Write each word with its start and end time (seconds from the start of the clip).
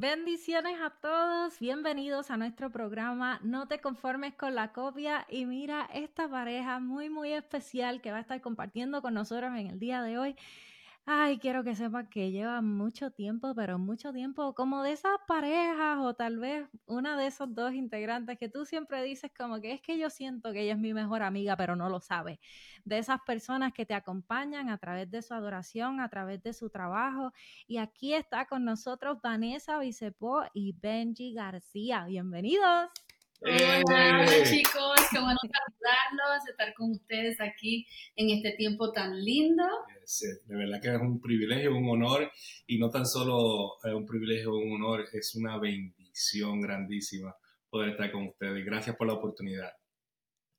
Bendiciones 0.00 0.80
a 0.80 0.90
todos, 0.90 1.58
bienvenidos 1.58 2.30
a 2.30 2.36
nuestro 2.36 2.70
programa 2.70 3.40
No 3.42 3.66
te 3.66 3.80
conformes 3.80 4.32
con 4.32 4.54
la 4.54 4.72
copia. 4.72 5.26
Y 5.28 5.44
mira 5.44 5.90
esta 5.92 6.28
pareja 6.28 6.78
muy 6.78 7.10
muy 7.10 7.32
especial 7.32 8.00
que 8.00 8.12
va 8.12 8.18
a 8.18 8.20
estar 8.20 8.40
compartiendo 8.40 9.02
con 9.02 9.14
nosotros 9.14 9.50
en 9.56 9.66
el 9.66 9.80
día 9.80 10.00
de 10.04 10.16
hoy 10.16 10.36
Ay, 11.10 11.38
quiero 11.38 11.64
que 11.64 11.74
sepa 11.74 12.10
que 12.10 12.30
lleva 12.30 12.60
mucho 12.60 13.10
tiempo, 13.10 13.54
pero 13.54 13.78
mucho 13.78 14.12
tiempo, 14.12 14.54
como 14.54 14.82
de 14.82 14.92
esas 14.92 15.16
parejas 15.26 15.96
o 16.00 16.12
tal 16.12 16.36
vez 16.36 16.68
una 16.84 17.16
de 17.16 17.28
esos 17.28 17.54
dos 17.54 17.72
integrantes 17.72 18.36
que 18.38 18.50
tú 18.50 18.66
siempre 18.66 19.02
dices 19.02 19.30
como 19.34 19.58
que 19.58 19.72
es 19.72 19.80
que 19.80 19.96
yo 19.96 20.10
siento 20.10 20.52
que 20.52 20.60
ella 20.60 20.74
es 20.74 20.78
mi 20.78 20.92
mejor 20.92 21.22
amiga, 21.22 21.56
pero 21.56 21.76
no 21.76 21.88
lo 21.88 22.00
sabe. 22.00 22.40
De 22.84 22.98
esas 22.98 23.20
personas 23.22 23.72
que 23.72 23.86
te 23.86 23.94
acompañan 23.94 24.68
a 24.68 24.76
través 24.76 25.10
de 25.10 25.22
su 25.22 25.32
adoración, 25.32 26.00
a 26.00 26.10
través 26.10 26.42
de 26.42 26.52
su 26.52 26.68
trabajo. 26.68 27.32
Y 27.66 27.78
aquí 27.78 28.12
está 28.12 28.44
con 28.44 28.66
nosotros 28.66 29.16
Vanessa 29.22 29.78
Bicepo 29.78 30.42
y 30.52 30.74
Benji 30.78 31.32
García. 31.32 32.04
Bienvenidos. 32.04 32.90
Hola, 33.40 34.24
eh. 34.24 34.42
chicos, 34.44 35.00
qué 35.10 35.20
bueno 35.20 35.38
saludarlos, 35.40 36.48
estar 36.50 36.74
con 36.74 36.90
ustedes 36.90 37.40
aquí 37.40 37.86
en 38.16 38.28
este 38.28 38.52
tiempo 38.58 38.92
tan 38.92 39.24
lindo. 39.24 39.64
De 40.46 40.56
verdad 40.56 40.80
que 40.80 40.94
es 40.94 41.00
un 41.00 41.20
privilegio, 41.20 41.76
un 41.76 41.88
honor, 41.88 42.30
y 42.66 42.78
no 42.78 42.90
tan 42.90 43.06
solo 43.06 43.76
un 43.84 44.06
privilegio, 44.06 44.54
un 44.54 44.72
honor, 44.72 45.04
es 45.12 45.34
una 45.34 45.58
bendición 45.58 46.60
grandísima 46.60 47.34
poder 47.68 47.90
estar 47.90 48.10
con 48.10 48.28
ustedes. 48.28 48.64
Gracias 48.64 48.96
por 48.96 49.06
la 49.06 49.14
oportunidad. 49.14 49.70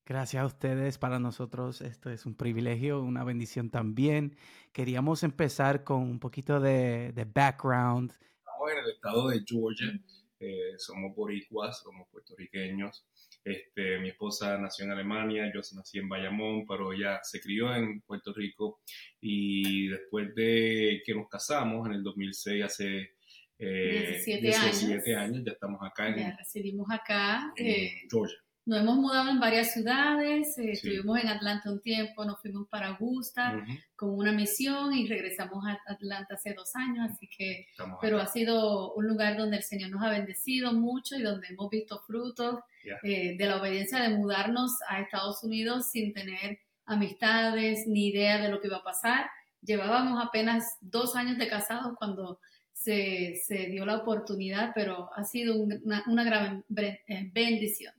Gracias 0.05 0.41
a 0.41 0.45
ustedes, 0.45 0.97
para 0.97 1.19
nosotros 1.19 1.81
esto 1.81 2.09
es 2.09 2.25
un 2.25 2.35
privilegio, 2.35 3.01
una 3.01 3.23
bendición 3.23 3.69
también. 3.69 4.35
Queríamos 4.71 5.23
empezar 5.23 5.83
con 5.83 6.01
un 6.01 6.19
poquito 6.19 6.59
de, 6.59 7.11
de 7.13 7.25
background. 7.25 8.11
Estamos 8.11 8.71
en 8.71 8.77
el 8.79 8.89
estado 8.91 9.27
de 9.29 9.43
Georgia. 9.45 9.99
Eh, 10.39 10.77
somos 10.77 11.13
boricuas, 11.15 11.81
somos 11.81 12.07
puertorriqueños. 12.09 13.05
Este, 13.43 13.99
mi 13.99 14.09
esposa 14.09 14.57
nació 14.57 14.85
en 14.85 14.91
Alemania, 14.91 15.51
yo 15.53 15.59
nací 15.75 15.99
en 15.99 16.07
Bayamón, 16.07 16.65
pero 16.65 16.93
ella 16.93 17.19
se 17.23 17.41
crió 17.41 17.73
en 17.75 18.01
Puerto 18.01 18.33
Rico 18.33 18.81
y 19.19 19.87
después 19.87 20.33
de 20.35 21.01
que 21.05 21.13
nos 21.13 21.27
casamos 21.27 21.87
en 21.87 21.93
el 21.93 22.03
2006, 22.03 22.63
hace 22.63 23.13
17, 23.57 24.47
eh, 25.11 25.15
años. 25.15 25.43
ya 25.45 25.51
estamos 25.51 25.81
acá 25.83 26.07
en, 26.07 26.15
ya 26.17 26.35
residimos 26.37 26.87
acá, 26.89 27.51
en 27.57 27.67
eh, 27.67 28.01
Georgia. 28.09 28.37
Nos 28.69 28.81
hemos 28.81 28.97
mudado 28.97 29.31
en 29.31 29.39
varias 29.39 29.73
ciudades, 29.73 30.55
eh, 30.59 30.73
estuvimos 30.73 31.19
en 31.19 31.27
Atlanta 31.27 31.71
un 31.71 31.81
tiempo, 31.81 32.23
nos 32.23 32.39
fuimos 32.39 32.67
para 32.67 32.89
Augusta 32.89 33.65
con 33.95 34.11
una 34.11 34.31
misión 34.31 34.93
y 34.93 35.07
regresamos 35.07 35.65
a 35.65 35.79
Atlanta 35.91 36.35
hace 36.35 36.53
dos 36.53 36.75
años, 36.75 37.09
así 37.11 37.27
que, 37.35 37.65
pero 37.99 38.19
ha 38.19 38.27
sido 38.27 38.93
un 38.93 39.07
lugar 39.07 39.37
donde 39.37 39.57
el 39.57 39.63
Señor 39.63 39.89
nos 39.89 40.03
ha 40.03 40.11
bendecido 40.11 40.71
mucho 40.71 41.15
y 41.15 41.23
donde 41.23 41.47
hemos 41.47 41.67
visto 41.71 41.99
frutos 42.05 42.59
eh, 43.01 43.35
de 43.35 43.45
la 43.47 43.59
obediencia 43.59 44.03
de 44.03 44.09
mudarnos 44.09 44.69
a 44.87 45.01
Estados 45.01 45.43
Unidos 45.43 45.89
sin 45.89 46.13
tener 46.13 46.59
amistades 46.85 47.87
ni 47.87 48.09
idea 48.09 48.39
de 48.39 48.49
lo 48.49 48.61
que 48.61 48.67
iba 48.67 48.77
a 48.77 48.83
pasar. 48.83 49.31
Llevábamos 49.63 50.23
apenas 50.23 50.63
dos 50.79 51.15
años 51.15 51.39
de 51.39 51.47
casados 51.47 51.95
cuando 51.97 52.39
se, 52.79 53.67
dio 53.69 53.85
la 53.85 53.97
oportunidad, 53.97 54.71
pero 54.73 55.09
ha 55.13 55.23
sido 55.23 55.55
una, 55.55 56.23
gran 56.23 56.63
eh, 56.77 57.29
bendición. 57.33 57.93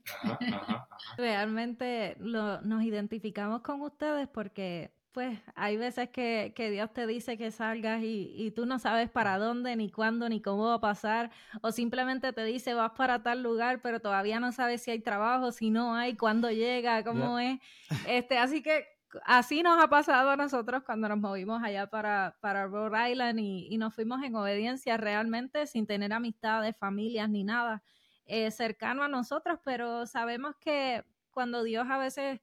Realmente 1.17 2.15
nos 2.19 2.83
identificamos 2.83 3.61
con 3.61 3.81
ustedes 3.81 4.27
porque 4.27 4.91
pues 5.11 5.37
hay 5.55 5.75
veces 5.75 6.09
que, 6.09 6.53
Dios 6.71 6.91
te 6.93 7.05
dice 7.05 7.37
que 7.37 7.51
salgas 7.51 8.01
y, 8.01 8.33
y, 8.35 8.51
tú 8.51 8.65
no 8.65 8.79
sabes 8.79 9.09
para 9.09 9.37
dónde, 9.37 9.75
ni 9.75 9.91
cuándo, 9.91 10.29
ni 10.29 10.41
cómo 10.41 10.67
va 10.67 10.75
a 10.75 10.79
pasar, 10.79 11.31
o 11.61 11.73
simplemente 11.73 12.31
te 12.31 12.45
dice 12.45 12.73
vas 12.73 12.91
para 12.91 13.21
tal 13.21 13.43
lugar, 13.43 13.81
pero 13.81 13.99
todavía 13.99 14.39
no 14.39 14.53
sabes 14.53 14.81
si 14.81 14.91
hay 14.91 15.01
trabajo, 15.01 15.51
si 15.51 15.69
no 15.69 15.95
hay, 15.95 16.15
cuándo 16.15 16.49
llega, 16.49 17.03
cómo 17.03 17.39
es. 17.39 17.59
Este, 18.07 18.37
así 18.37 18.63
que 18.63 18.85
así 19.25 19.63
nos 19.63 19.81
ha 19.81 19.87
pasado 19.89 20.29
a 20.29 20.35
nosotros 20.35 20.83
cuando 20.83 21.09
nos 21.09 21.17
movimos 21.17 21.61
allá 21.63 21.87
para, 21.87 22.37
para 22.39 22.67
Rhode 22.67 23.11
Island 23.11 23.39
y, 23.39 23.77
nos 23.77 23.93
fuimos 23.93 24.23
en 24.23 24.35
obediencia 24.35 24.97
realmente 24.97 25.67
sin 25.67 25.87
tener 25.87 26.13
amistades, 26.13 26.75
familias 26.77 27.29
ni 27.29 27.43
nada 27.43 27.83
eh, 28.25 28.51
cercano 28.51 29.03
a 29.03 29.07
nosotros, 29.07 29.59
pero 29.63 30.05
sabemos 30.05 30.55
que 30.57 31.03
cuando 31.31 31.63
Dios 31.63 31.87
a 31.89 31.97
veces 31.97 32.39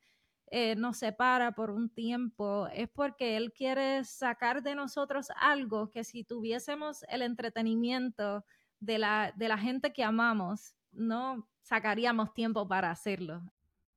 eh, 0.51 0.77
nos 0.77 0.97
separa 0.97 1.53
por 1.53 1.71
un 1.71 1.91
tiempo 1.91 2.69
es 2.73 2.89
porque 2.89 3.37
Él 3.37 3.53
quiere 3.53 4.05
sacar 4.05 4.63
de 4.63 4.75
nosotros 4.75 5.29
algo 5.37 5.91
que 5.91 6.05
si 6.05 6.25
tuviésemos 6.25 7.05
el 7.09 7.23
entretenimiento 7.23 8.45
de 8.81 8.99
la, 8.99 9.33
de 9.37 9.49
la 9.49 9.59
gente 9.59 9.93
que 9.93 10.05
amamos, 10.05 10.75
no 10.91 11.47
sacaríamos 11.61 12.33
tiempo 12.33 12.67
para 12.67 12.91
hacerlo. 12.91 13.43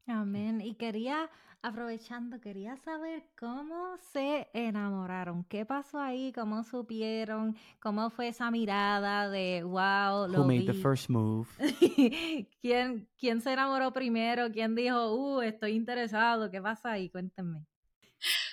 Amén. 0.07 0.61
Y 0.61 0.75
quería 0.75 1.29
Aprovechando, 1.63 2.41
quería 2.41 2.75
saber 2.77 3.23
cómo 3.37 3.95
se 4.11 4.49
enamoraron, 4.51 5.43
qué 5.43 5.63
pasó 5.63 5.99
ahí, 5.99 6.33
cómo 6.33 6.63
supieron, 6.63 7.55
cómo 7.79 8.09
fue 8.09 8.29
esa 8.29 8.49
mirada 8.49 9.29
de 9.29 9.61
wow, 9.63 10.27
lo 10.27 10.41
Who 10.41 10.47
made 10.47 10.65
the 10.65 10.73
first 10.73 11.07
move? 11.09 11.47
¿Quién, 12.61 13.07
¿Quién 13.15 13.41
se 13.41 13.53
enamoró 13.53 13.93
primero? 13.93 14.51
¿Quién 14.51 14.73
dijo, 14.73 15.13
uh, 15.13 15.41
estoy 15.41 15.73
interesado? 15.73 16.49
¿Qué 16.49 16.59
pasa 16.59 16.93
ahí? 16.93 17.11
Cuéntenme. 17.11 17.63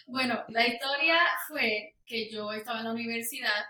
Bueno, 0.07 0.45
la 0.49 0.67
historia 0.67 1.17
fue 1.47 1.97
que 2.05 2.31
yo 2.31 2.53
estaba 2.53 2.81
en 2.81 2.85
la 2.85 2.93
universidad 2.93 3.65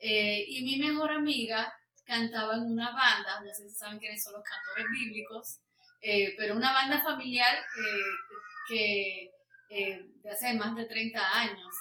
eh, 0.00 0.44
y 0.48 0.64
mi 0.64 0.84
mejor 0.84 1.12
amiga 1.12 1.72
cantaba 2.04 2.54
en 2.54 2.62
una 2.62 2.90
banda, 2.90 3.40
no 3.40 3.54
sé 3.54 3.68
si 3.68 3.76
saben 3.76 4.00
quiénes 4.00 4.22
son 4.22 4.32
los 4.32 4.42
cantores 4.42 4.86
bíblicos, 4.90 5.60
eh, 6.00 6.34
pero 6.36 6.56
una 6.56 6.72
banda 6.72 7.02
familiar 7.02 7.56
eh, 7.56 8.34
que 8.68 9.30
eh, 9.68 10.06
hace 10.30 10.54
más 10.54 10.74
de 10.76 10.86
30 10.86 11.38
años. 11.38 11.74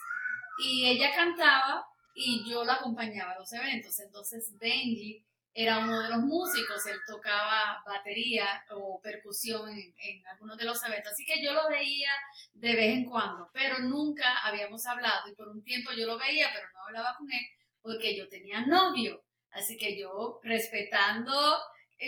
Y 0.59 0.88
ella 0.88 1.13
cantaba 1.16 1.85
y 2.16 2.49
yo 2.49 2.63
la 2.63 2.73
acompañaba 2.73 3.33
a 3.33 3.39
los 3.39 3.51
eventos. 3.53 3.99
Entonces 3.99 4.57
Benji 4.57 5.23
era 5.53 5.79
uno 5.79 6.01
de 6.01 6.09
los 6.09 6.19
músicos, 6.19 6.85
él 6.88 6.97
tocaba 7.05 7.83
batería 7.85 8.63
o 8.71 8.99
percusión 9.01 9.69
en, 9.69 9.94
en, 9.97 10.25
algunos 10.27 10.57
de 10.57 10.66
los 10.66 10.83
eventos. 10.83 11.13
Así 11.13 11.25
que 11.25 11.44
yo 11.44 11.53
lo 11.53 11.69
veía 11.69 12.11
de 12.53 12.75
vez 12.75 12.95
en 12.95 13.05
cuando, 13.05 13.50
pero 13.53 13.79
nunca 13.79 14.39
habíamos 14.39 14.85
hablado 14.88 15.29
y 15.29 15.35
por 15.35 15.50
un 15.50 15.63
tiempo 15.63 15.91
yo 15.91 16.07
lo 16.07 16.17
veía, 16.17 16.50
pero 16.53 16.67
no 16.73 16.85
hablaba 16.85 17.15
con 17.17 17.31
él 17.31 17.45
porque 17.83 18.15
yo 18.17 18.27
tenía 18.29 18.65
novio. 18.65 19.23
Así 19.51 19.77
que 19.77 20.00
yo, 20.00 20.39
respetando 20.41 21.59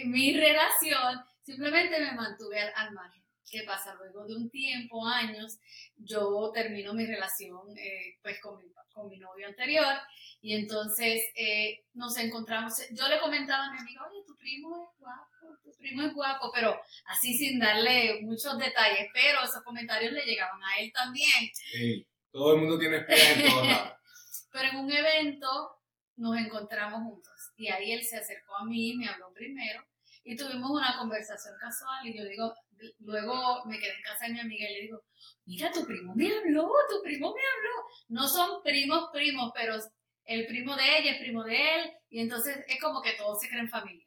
mi 0.05 0.33
relación, 0.39 1.23
simplemente 1.43 1.99
me 1.99 2.13
mantuve 2.13 2.59
al 2.59 2.91
margen. 2.93 3.24
¿Qué 3.49 3.63
pasa? 3.63 3.93
Luego 3.95 4.25
de 4.25 4.35
un 4.35 4.49
tiempo, 4.49 5.05
años, 5.07 5.59
yo 5.97 6.51
termino 6.53 6.93
mi 6.93 7.05
relación 7.05 7.77
eh, 7.77 8.17
pues 8.21 8.41
con 8.41 8.57
mi, 8.57 8.71
con 8.91 9.07
mi, 9.07 9.17
novio 9.17 9.47
anterior 9.47 9.95
y 10.41 10.55
entonces 10.55 11.21
eh, 11.35 11.83
nos 11.93 12.17
encontramos, 12.17 12.73
yo 12.91 13.07
le 13.07 13.19
comentaba 13.19 13.67
a 13.67 13.71
mi 13.71 13.79
amiga, 13.79 14.01
oye, 14.09 14.23
tu 14.25 14.35
primo 14.35 14.91
es 14.91 14.99
guapo, 14.99 15.59
tu 15.63 15.71
primo 15.77 16.03
es 16.03 16.13
guapo, 16.13 16.51
pero 16.53 16.79
así 17.05 17.37
sin 17.37 17.59
darle 17.59 18.21
muchos 18.21 18.57
detalles, 18.57 19.09
pero 19.13 19.43
esos 19.43 19.63
comentarios 19.63 20.13
le 20.13 20.25
llegaban 20.25 20.61
a 20.63 20.79
él 20.79 20.91
también. 20.91 21.49
Sí, 21.53 22.07
todo 22.31 22.55
el 22.55 22.61
mundo 22.61 22.79
tiene 22.79 22.97
esperanza. 22.97 23.99
pero 24.51 24.69
en 24.69 24.75
un 24.77 24.91
evento 24.91 25.77
nos 26.17 26.37
encontramos 26.37 27.01
juntos 27.03 27.51
y 27.57 27.67
ahí 27.67 27.91
él 27.91 28.03
se 28.03 28.17
acercó 28.17 28.55
a 28.55 28.65
mí, 28.65 28.95
me 28.95 29.07
habló 29.07 29.31
primero 29.33 29.83
y 30.23 30.35
tuvimos 30.35 30.71
una 30.71 30.97
conversación 30.97 31.53
casual 31.59 32.07
y 32.07 32.17
yo 32.17 32.25
digo, 32.25 32.53
luego 32.99 33.65
me 33.65 33.79
quedé 33.79 33.95
en 33.95 34.01
casa 34.03 34.25
de 34.25 34.33
mi 34.33 34.39
amiga 34.39 34.69
y 34.69 34.73
le 34.73 34.81
digo, 34.81 35.03
mira, 35.45 35.71
tu 35.71 35.85
primo 35.85 36.13
me 36.15 36.31
habló, 36.31 36.69
tu 36.89 37.01
primo 37.03 37.33
me 37.33 37.41
habló. 37.41 37.85
No 38.09 38.27
son 38.27 38.61
primos, 38.63 39.09
primos, 39.11 39.51
pero 39.53 39.75
el 40.25 40.45
primo 40.47 40.75
de 40.75 40.97
ella 40.97 41.11
es 41.11 41.19
primo 41.19 41.43
de 41.43 41.55
él 41.55 41.91
y 42.09 42.19
entonces 42.19 42.57
es 42.67 42.81
como 42.81 43.01
que 43.01 43.13
todos 43.13 43.39
se 43.39 43.49
creen 43.49 43.69
familia. 43.69 44.05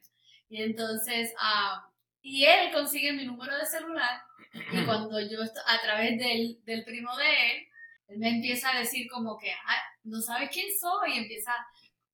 Y 0.49 0.61
entonces, 0.63 1.33
ah, 1.39 1.85
y 2.21 2.45
él 2.45 2.71
consigue 2.73 3.13
mi 3.13 3.25
número 3.25 3.55
de 3.57 3.65
celular 3.65 4.21
y 4.53 4.53
cuando 4.85 5.19
yo 5.21 5.39
a 5.41 5.81
través 5.81 6.17
del, 6.17 6.57
del 6.63 6.83
primo 6.83 7.15
de 7.17 7.51
él, 7.51 7.67
él 8.07 8.17
me 8.17 8.29
empieza 8.29 8.71
a 8.71 8.79
decir 8.79 9.07
como 9.09 9.37
que, 9.37 9.51
ah, 9.51 9.83
no 10.03 10.19
sabes 10.21 10.49
quién 10.51 10.67
soy 10.79 11.13
y 11.13 11.19
empieza 11.19 11.53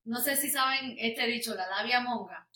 no 0.06 0.20
sé 0.20 0.36
si 0.36 0.48
saben 0.48 0.94
este 0.98 1.26
dicho, 1.26 1.54
la 1.54 1.68
labia 1.68 2.00
monga. 2.00 2.46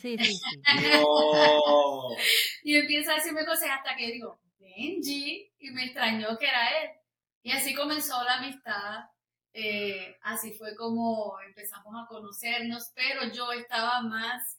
sí, 0.00 0.16
sí, 0.16 0.18
sí. 0.18 0.40
y 2.64 2.76
empieza 2.76 3.12
a 3.12 3.16
decirme 3.16 3.44
cosas 3.44 3.68
hasta 3.70 3.94
que 3.94 4.10
digo, 4.10 4.40
Benji, 4.58 5.52
y 5.58 5.70
me 5.70 5.84
extrañó 5.84 6.36
que 6.38 6.48
era 6.48 6.82
él. 6.82 6.90
Y 7.42 7.52
así 7.52 7.74
comenzó 7.74 8.24
la 8.24 8.38
amistad. 8.38 9.04
Eh, 9.52 10.16
así 10.22 10.52
fue 10.52 10.74
como 10.74 11.38
empezamos 11.46 11.94
a 11.94 12.08
conocernos, 12.08 12.90
pero 12.94 13.30
yo 13.30 13.52
estaba 13.52 14.00
más 14.00 14.58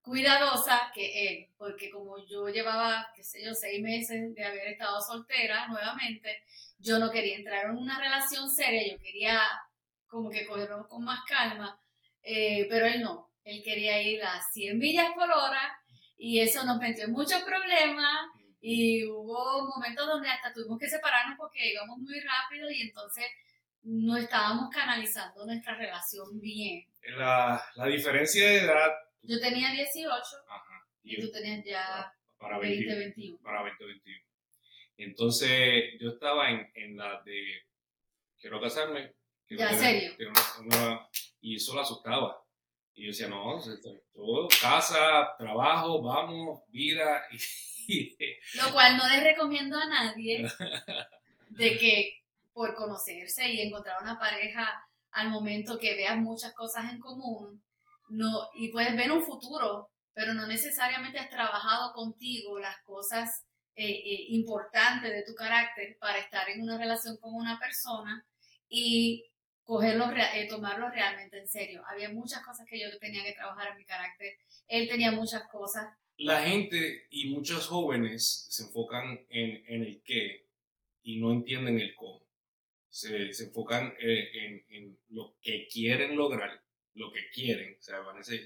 cuidadosa 0.00 0.90
que 0.94 1.28
él, 1.28 1.48
porque 1.58 1.90
como 1.90 2.16
yo 2.26 2.48
llevaba, 2.48 3.08
qué 3.14 3.22
sé 3.22 3.44
yo, 3.44 3.54
seis 3.54 3.82
meses 3.82 4.34
de 4.34 4.44
haber 4.44 4.68
estado 4.68 5.00
soltera 5.00 5.68
nuevamente, 5.68 6.42
yo 6.78 6.98
no 6.98 7.10
quería 7.10 7.36
entrar 7.36 7.66
en 7.66 7.76
una 7.76 7.98
relación 7.98 8.50
seria, 8.50 8.90
yo 8.90 8.98
quería 8.98 9.40
como 10.12 10.28
que 10.28 10.46
cogerlo 10.46 10.86
con 10.88 11.02
más 11.02 11.20
calma, 11.26 11.80
eh, 12.22 12.66
pero 12.68 12.84
él 12.84 13.00
no, 13.00 13.30
él 13.44 13.62
quería 13.64 14.00
ir 14.02 14.22
a 14.22 14.38
100 14.52 14.78
millas 14.78 15.10
por 15.14 15.24
hora 15.24 15.74
y 16.18 16.38
eso 16.38 16.64
nos 16.66 16.78
metió 16.78 17.04
en 17.06 17.12
muchos 17.12 17.42
problemas 17.42 18.28
y 18.60 19.06
hubo 19.06 19.66
momentos 19.74 20.06
donde 20.06 20.28
hasta 20.28 20.52
tuvimos 20.52 20.78
que 20.78 20.88
separarnos 20.88 21.38
porque 21.38 21.72
íbamos 21.72 21.98
muy 21.98 22.20
rápido 22.20 22.70
y 22.70 22.82
entonces 22.82 23.24
no 23.84 24.18
estábamos 24.18 24.68
canalizando 24.70 25.46
nuestra 25.46 25.76
relación 25.76 26.38
bien. 26.38 26.86
La, 27.16 27.64
la 27.74 27.86
diferencia 27.86 28.46
de 28.46 28.58
edad 28.58 28.90
yo 29.22 29.40
tenía 29.40 29.72
18 29.72 30.22
y, 31.04 31.20
tú 31.22 31.32
tenías 31.32 31.64
ya 31.64 32.12
para 32.36 32.58
20, 32.58 32.98
21. 32.98 33.38
Para 33.42 33.62
2021. 33.62 34.20
Entonces 34.98 35.84
yo 35.98 36.10
estaba 36.10 36.50
en, 36.50 36.70
en 36.74 36.98
la 36.98 37.22
de 37.22 37.62
quiero 38.38 38.60
casarme. 38.60 39.14
Ya, 39.58 39.76
serio. 39.76 40.12
y 41.40 41.56
eso 41.56 41.74
la 41.74 41.82
asustaba. 41.82 42.42
Y 42.94 43.04
yo 43.04 43.08
decía, 43.08 43.28
no, 43.28 43.58
todo, 44.12 44.48
casa, 44.60 45.34
trabajo, 45.38 46.02
vamos, 46.02 46.60
vida. 46.68 47.22
Lo 48.54 48.72
cual 48.72 48.96
no 48.96 49.08
les 49.08 49.24
recomiendo 49.24 49.76
a 49.78 49.86
nadie 49.86 50.46
de 51.48 51.78
que 51.78 52.22
por 52.52 52.74
conocerse 52.74 53.48
y 53.48 53.60
encontrar 53.62 54.02
una 54.02 54.18
pareja 54.18 54.86
al 55.12 55.30
momento 55.30 55.78
que 55.78 55.94
veas 55.94 56.18
muchas 56.18 56.52
cosas 56.54 56.92
en 56.92 56.98
común, 56.98 57.62
no, 58.08 58.48
y 58.54 58.68
puedes 58.68 58.94
ver 58.94 59.10
un 59.10 59.24
futuro, 59.24 59.90
pero 60.12 60.34
no 60.34 60.46
necesariamente 60.46 61.18
has 61.18 61.30
trabajado 61.30 61.92
contigo 61.94 62.58
las 62.58 62.76
cosas 62.82 63.44
eh, 63.74 63.88
eh, 63.88 64.26
importantes 64.28 65.10
de 65.10 65.24
tu 65.24 65.34
carácter 65.34 65.96
para 65.98 66.18
estar 66.18 66.48
en 66.50 66.62
una 66.62 66.76
relación 66.76 67.16
con 67.16 67.34
una 67.34 67.58
persona 67.58 68.26
y 68.68 69.24
cogerlo, 69.72 70.10
eh, 70.12 70.46
tomarlo 70.48 70.90
realmente 70.90 71.38
en 71.38 71.48
serio. 71.48 71.82
Había 71.86 72.10
muchas 72.10 72.44
cosas 72.44 72.66
que 72.68 72.78
yo 72.78 72.86
tenía 72.98 73.24
que 73.24 73.32
trabajar 73.32 73.72
en 73.72 73.78
mi 73.78 73.84
carácter, 73.84 74.36
él 74.68 74.88
tenía 74.88 75.12
muchas 75.12 75.48
cosas. 75.48 75.86
La 76.18 76.42
gente 76.42 77.06
y 77.10 77.30
muchos 77.30 77.66
jóvenes 77.66 78.46
se 78.50 78.64
enfocan 78.64 79.26
en, 79.30 79.64
en 79.66 79.82
el 79.82 80.02
qué 80.04 80.46
y 81.02 81.20
no 81.20 81.32
entienden 81.32 81.80
el 81.80 81.94
cómo. 81.94 82.22
Se, 82.90 83.32
se 83.32 83.44
enfocan 83.44 83.94
en, 83.98 84.64
en 84.68 84.98
lo 85.08 85.36
que 85.40 85.66
quieren 85.66 86.16
lograr 86.16 86.62
lo 86.94 87.10
que 87.10 87.30
quieren. 87.32 87.76
O 87.78 87.82
sea, 87.82 87.98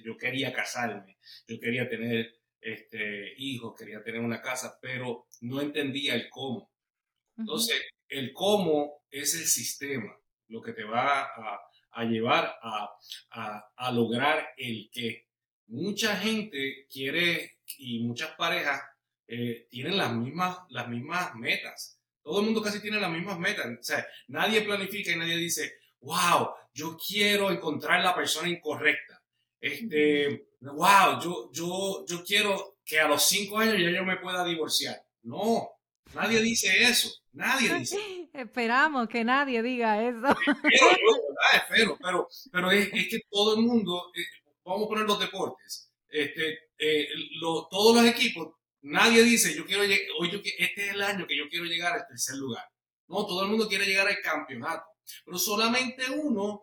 yo 0.05 0.17
quería 0.17 0.53
casarme, 0.53 1.19
yo 1.49 1.59
quería 1.59 1.89
tener 1.89 2.33
este, 2.61 3.35
hijos, 3.39 3.75
quería 3.77 4.03
tener 4.03 4.21
una 4.21 4.41
casa, 4.41 4.79
pero 4.81 5.27
no 5.41 5.61
entendía 5.61 6.15
el 6.15 6.29
cómo. 6.31 6.71
Entonces, 7.37 7.83
el 8.09 8.33
cómo 8.33 9.03
es 9.11 9.35
el 9.35 9.47
sistema, 9.47 10.17
lo 10.49 10.63
que 10.63 10.73
te 10.73 10.85
va 10.85 11.29
a, 11.93 12.05
llevar 12.05 12.59
a, 12.63 12.95
a, 13.77 13.93
lograr 13.93 14.49
el 14.57 14.91
qué. 14.93 15.27
Mucha 15.69 16.17
gente 16.17 16.87
quiere 16.91 17.59
y 17.79 18.01
muchas 18.05 18.33
parejas 18.33 18.81
eh, 19.27 19.67
tienen 19.71 19.97
las 19.97 20.13
mismas, 20.13 20.59
las 20.71 20.89
mismas 20.89 21.35
metas. 21.35 21.99
Todo 22.23 22.41
el 22.41 22.47
mundo 22.47 22.63
casi 22.63 22.81
tiene 22.81 23.01
las 23.01 23.11
mismas 23.11 23.39
metas. 23.39 23.67
O 23.67 23.83
sea, 23.83 24.07
nadie 24.29 24.63
planifica 24.63 25.13
y 25.13 25.17
nadie 25.17 25.37
dice, 25.37 25.75
wow, 26.01 26.51
yo 26.73 26.97
quiero 26.97 27.51
encontrar 27.51 28.03
la 28.03 28.15
persona 28.15 28.49
incorrecta. 28.49 29.23
Este, 29.61 30.49
wow, 30.61 31.21
yo, 31.23 31.51
yo, 31.53 32.05
yo 32.07 32.23
quiero 32.25 32.79
que 32.85 33.01
a 33.01 33.09
los 33.09 33.27
cinco 33.27 33.59
años 33.59 33.79
ya 33.81 33.91
yo 33.91 34.05
me 34.05 34.19
pueda 34.19 34.45
divorciar. 34.45 35.03
No, 35.23 35.71
nadie 36.15 36.41
dice 36.41 36.83
eso. 36.83 37.11
Nadie 37.37 37.75
dice. 37.79 38.29
Esperamos 38.33 39.09
que 39.09 39.23
nadie 39.23 39.63
diga 39.63 40.03
eso. 40.03 40.35
Espero, 41.55 41.99
pero, 42.03 42.29
pero 42.51 42.71
es, 42.71 42.89
que 42.91 43.21
todo 43.31 43.57
el 43.57 43.63
mundo, 43.63 44.11
eh, 44.17 44.25
vamos 44.65 44.87
a 44.87 44.89
poner 44.89 45.05
los 45.05 45.21
deportes, 45.21 45.93
este, 46.09 46.59
eh, 46.79 47.09
todos 47.41 47.95
los 47.95 48.05
equipos, 48.07 48.55
nadie 48.83 49.23
dice, 49.23 49.55
yo 49.55 49.67
quiero 49.67 49.83
hoy 49.83 50.31
yo, 50.31 50.39
este 50.59 50.87
es 50.87 50.95
el 50.95 51.03
año 51.03 51.27
que 51.27 51.37
yo 51.37 51.49
quiero 51.51 51.67
llegar 51.67 51.93
al 51.93 52.07
tercer 52.07 52.37
lugar. 52.37 52.65
No, 53.09 53.27
todo 53.27 53.43
el 53.43 53.51
mundo 53.51 53.69
quiere 53.69 53.85
llegar 53.85 54.09
al 54.09 54.21
campeonato. 54.23 54.85
Pero 55.25 55.39
solamente 55.39 56.11
uno 56.11 56.63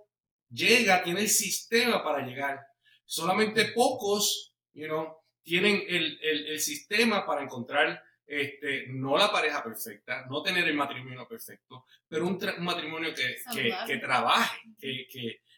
llega, 0.49 1.03
tiene 1.03 1.21
el 1.21 1.29
sistema 1.29 2.03
para 2.03 2.25
llegar. 2.25 2.59
Solamente 3.05 3.65
pocos, 3.73 4.53
you 4.73 4.87
know, 4.87 5.17
tienen 5.43 5.83
el, 5.87 6.19
el, 6.21 6.47
el 6.47 6.59
sistema 6.59 7.25
para 7.25 7.43
encontrar 7.43 8.01
este, 8.25 8.87
no 8.87 9.17
la 9.17 9.31
pareja 9.31 9.63
perfecta, 9.63 10.25
no 10.29 10.41
tener 10.41 10.67
el 10.67 10.75
matrimonio 10.75 11.27
perfecto, 11.27 11.85
pero 12.07 12.25
un, 12.25 12.39
un 12.57 12.63
matrimonio 12.63 13.13
que, 13.13 13.37
que, 13.53 13.73
que 13.85 13.97
trabaje, 13.97 14.59
que, 14.79 15.07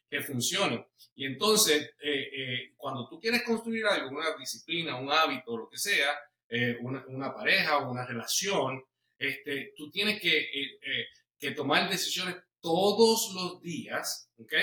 que, 0.10 0.22
funcione. 0.22 0.88
Y 1.16 1.26
entonces, 1.26 1.94
eh, 2.00 2.30
eh, 2.34 2.74
cuando 2.78 3.08
tú 3.10 3.20
quieres 3.20 3.44
construir 3.44 3.86
algo, 3.86 4.10
una 4.10 4.36
disciplina, 4.38 4.96
un 4.96 5.12
hábito, 5.12 5.58
lo 5.58 5.70
que 5.70 5.78
sea, 5.78 6.18
eh, 6.48 6.78
una, 6.80 7.04
una, 7.08 7.34
pareja 7.34 7.80
o 7.80 7.92
una 7.92 8.06
relación, 8.06 8.82
este, 9.18 9.74
tú 9.76 9.92
tienes 9.92 10.22
que, 10.22 10.50
que 11.38 11.52
tomar 11.52 11.90
decisiones 11.90 12.38
todos 12.62 13.34
los 13.36 13.62
días, 13.62 14.32
¿ok? 14.38 14.54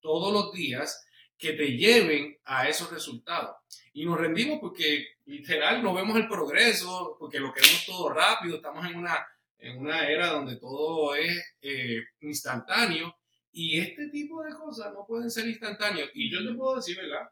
Todos 0.00 0.32
los 0.32 0.52
días 0.52 1.04
que 1.38 1.52
te 1.52 1.76
lleven 1.76 2.36
a 2.44 2.68
esos 2.68 2.90
resultados. 2.90 3.56
Y 3.98 4.04
nos 4.04 4.16
rendimos 4.16 4.60
porque 4.60 5.16
literal 5.24 5.82
no 5.82 5.92
vemos 5.92 6.16
el 6.16 6.28
progreso, 6.28 7.16
porque 7.18 7.40
lo 7.40 7.52
queremos 7.52 7.84
todo 7.84 8.10
rápido, 8.10 8.54
estamos 8.54 8.86
en 8.86 8.94
una, 8.94 9.26
en 9.58 9.76
una 9.76 10.08
era 10.08 10.28
donde 10.28 10.54
todo 10.54 11.16
es 11.16 11.56
eh, 11.60 12.04
instantáneo 12.20 13.12
y 13.50 13.80
este 13.80 14.08
tipo 14.10 14.40
de 14.44 14.54
cosas 14.54 14.92
no 14.94 15.04
pueden 15.04 15.28
ser 15.28 15.48
instantáneos. 15.48 16.10
Y 16.14 16.30
yo 16.30 16.46
te 16.46 16.54
puedo 16.54 16.76
decir, 16.76 16.96
¿verdad? 16.96 17.28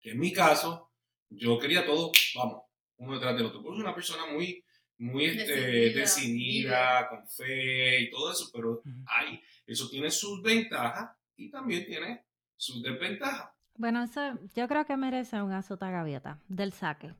Que 0.00 0.10
en 0.10 0.18
mi 0.18 0.32
caso, 0.32 0.90
yo 1.28 1.56
quería 1.56 1.86
todo, 1.86 2.10
vamos, 2.34 2.64
uno 2.96 3.14
detrás 3.14 3.36
del 3.36 3.46
otro. 3.46 3.62
Porque 3.62 3.76
soy 3.76 3.84
una 3.84 3.94
persona 3.94 4.26
muy, 4.26 4.64
muy 4.98 5.26
este, 5.26 5.90
decidida, 5.90 7.08
con 7.08 7.28
fe 7.28 8.00
y 8.00 8.10
todo 8.10 8.32
eso, 8.32 8.50
pero 8.52 8.82
hay, 9.06 9.40
eso 9.68 9.88
tiene 9.88 10.10
sus 10.10 10.42
ventajas 10.42 11.16
y 11.36 11.48
también 11.48 11.86
tiene 11.86 12.24
sus 12.56 12.82
desventajas. 12.82 13.52
Bueno, 13.80 14.02
eso 14.02 14.20
yo 14.54 14.68
creo 14.68 14.84
que 14.84 14.94
merece 14.98 15.40
una 15.40 15.62
sota 15.62 15.90
gaviota 15.90 16.38
del 16.48 16.70
saque, 16.74 17.14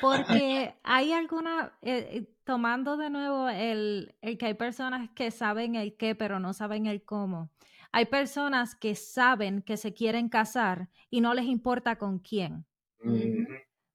porque 0.00 0.72
hay 0.84 1.12
alguna, 1.12 1.72
eh, 1.82 2.08
eh, 2.12 2.34
tomando 2.44 2.96
de 2.96 3.10
nuevo 3.10 3.48
el, 3.48 4.14
el, 4.22 4.38
que 4.38 4.46
hay 4.46 4.54
personas 4.54 5.10
que 5.16 5.32
saben 5.32 5.74
el 5.74 5.96
qué, 5.96 6.14
pero 6.14 6.38
no 6.38 6.52
saben 6.52 6.86
el 6.86 7.02
cómo. 7.02 7.50
Hay 7.90 8.04
personas 8.04 8.76
que 8.76 8.94
saben 8.94 9.60
que 9.60 9.76
se 9.76 9.92
quieren 9.92 10.28
casar 10.28 10.88
y 11.10 11.20
no 11.20 11.34
les 11.34 11.46
importa 11.46 11.96
con 11.96 12.20
quién. 12.20 12.64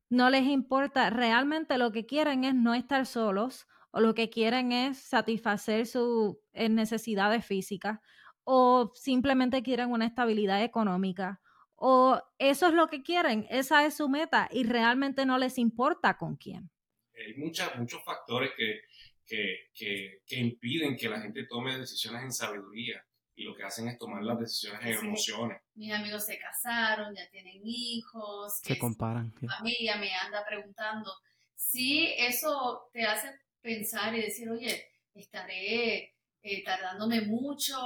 No 0.09 0.29
les 0.29 0.43
importa, 0.45 1.09
realmente 1.09 1.77
lo 1.77 1.93
que 1.93 2.05
quieren 2.05 2.43
es 2.43 2.53
no 2.53 2.73
estar 2.73 3.05
solos 3.05 3.65
o 3.91 4.01
lo 4.01 4.13
que 4.13 4.29
quieren 4.29 4.73
es 4.73 4.97
satisfacer 4.97 5.87
sus 5.87 6.35
eh, 6.51 6.67
necesidades 6.67 7.45
físicas 7.45 8.01
o 8.43 8.91
simplemente 8.93 9.63
quieren 9.63 9.89
una 9.89 10.05
estabilidad 10.05 10.61
económica 10.65 11.39
o 11.79 12.21
eso 12.37 12.67
es 12.67 12.73
lo 12.73 12.87
que 12.87 13.03
quieren, 13.03 13.47
esa 13.49 13.85
es 13.85 13.95
su 13.95 14.09
meta 14.09 14.47
y 14.51 14.63
realmente 14.63 15.25
no 15.25 15.37
les 15.37 15.57
importa 15.57 16.17
con 16.17 16.35
quién. 16.35 16.69
Hay 17.13 17.35
muchos 17.35 18.03
factores 18.03 18.51
que, 18.55 18.81
que, 19.25 20.21
que 20.25 20.39
impiden 20.39 20.95
que 20.95 21.09
la 21.09 21.21
gente 21.21 21.45
tome 21.45 21.77
decisiones 21.77 22.23
en 22.23 22.31
sabiduría 22.31 23.03
y 23.39 23.43
lo 23.43 23.55
que 23.55 23.63
hacen 23.63 23.87
es 23.87 23.97
tomar 23.97 24.21
las 24.21 24.37
decisiones 24.37 24.85
en 24.85 25.05
emociones. 25.05 25.61
Mis 25.75 25.93
amigos 25.93 26.25
se 26.25 26.37
casaron, 26.37 27.15
ya 27.15 27.29
tienen 27.29 27.61
hijos. 27.63 28.59
Se 28.61 28.77
comparan. 28.77 29.33
Mi 29.39 29.47
familia 29.47 29.95
me 29.95 30.13
anda 30.13 30.45
preguntando. 30.45 31.09
Si 31.55 32.13
eso 32.17 32.89
te 32.91 33.05
hace 33.05 33.29
pensar 33.61 34.13
y 34.13 34.23
decir, 34.23 34.49
oye, 34.49 34.85
estaré 35.13 36.15
eh, 36.41 36.63
tardándome 36.65 37.21
mucho, 37.21 37.77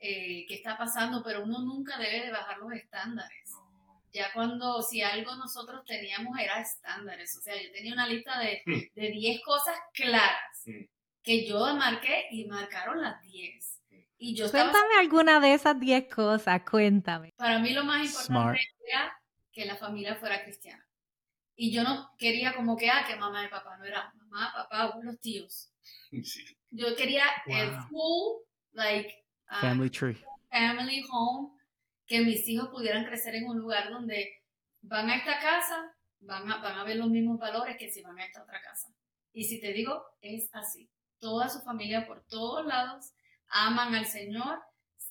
eh, 0.00 0.44
¿qué 0.46 0.54
está 0.54 0.76
pasando? 0.76 1.22
Pero 1.22 1.42
uno 1.42 1.60
nunca 1.60 1.98
debe 1.98 2.26
de 2.26 2.32
bajar 2.32 2.58
los 2.58 2.72
estándares. 2.72 3.52
Ya 4.12 4.32
cuando, 4.32 4.80
si 4.82 5.02
algo 5.02 5.34
nosotros 5.36 5.84
teníamos 5.84 6.38
era 6.38 6.60
estándares, 6.60 7.36
o 7.36 7.40
sea, 7.40 7.60
yo 7.60 7.70
tenía 7.72 7.92
una 7.92 8.06
lista 8.06 8.38
de, 8.38 8.62
hmm. 8.64 8.94
de 8.94 9.10
10 9.10 9.42
cosas 9.42 9.76
claras 9.92 10.62
hmm. 10.64 10.84
que 11.22 11.46
yo 11.46 11.74
marqué 11.74 12.26
y 12.30 12.46
marcaron 12.46 13.02
las 13.02 13.20
10 13.22 13.82
Y 14.18 14.34
yo 14.34 14.50
cuéntame 14.50 14.94
alguna 14.98 15.40
de 15.40 15.54
esas 15.54 15.78
10 15.78 16.12
cosas, 16.12 16.62
cuéntame. 16.68 17.34
Para 17.36 17.58
mí 17.58 17.72
lo 17.72 17.84
más 17.84 18.06
importante 18.06 18.60
era 18.86 19.12
que 19.52 19.66
la 19.66 19.76
familia 19.76 20.16
fuera 20.16 20.42
cristiana. 20.42 20.84
Y 21.54 21.72
yo 21.72 21.82
no 21.82 22.10
quería 22.16 22.54
como 22.54 22.76
que, 22.76 22.88
ah, 22.88 23.04
que 23.04 23.16
mamá 23.16 23.44
y 23.44 23.48
papá, 23.48 23.76
no 23.76 23.84
era 23.84 24.12
mamá, 24.14 24.52
papá, 24.54 24.96
los 25.02 25.20
tíos. 25.20 25.72
Yo 26.70 26.94
quería 26.94 27.24
el 27.46 27.72
full, 27.88 28.42
like, 28.72 29.24
family 29.60 29.90
tree. 29.90 30.16
Family 30.50 31.02
home, 31.10 31.50
que 32.06 32.20
mis 32.20 32.46
hijos 32.48 32.68
pudieran 32.68 33.04
crecer 33.04 33.34
en 33.34 33.46
un 33.46 33.58
lugar 33.58 33.90
donde 33.90 34.32
van 34.82 35.10
a 35.10 35.16
esta 35.16 35.38
casa, 35.38 35.94
van 36.20 36.50
a, 36.50 36.58
van 36.58 36.78
a 36.78 36.84
ver 36.84 36.96
los 36.96 37.08
mismos 37.08 37.38
valores 37.38 37.76
que 37.78 37.90
si 37.90 38.02
van 38.02 38.18
a 38.18 38.24
esta 38.24 38.42
otra 38.42 38.60
casa. 38.62 38.88
Y 39.32 39.44
si 39.44 39.60
te 39.60 39.72
digo, 39.72 40.02
es 40.20 40.48
así. 40.52 40.90
Toda 41.20 41.48
su 41.48 41.60
familia 41.60 42.06
por 42.06 42.24
todos 42.26 42.64
lados 42.66 43.12
aman 43.48 43.94
al 43.94 44.06
Señor. 44.06 44.60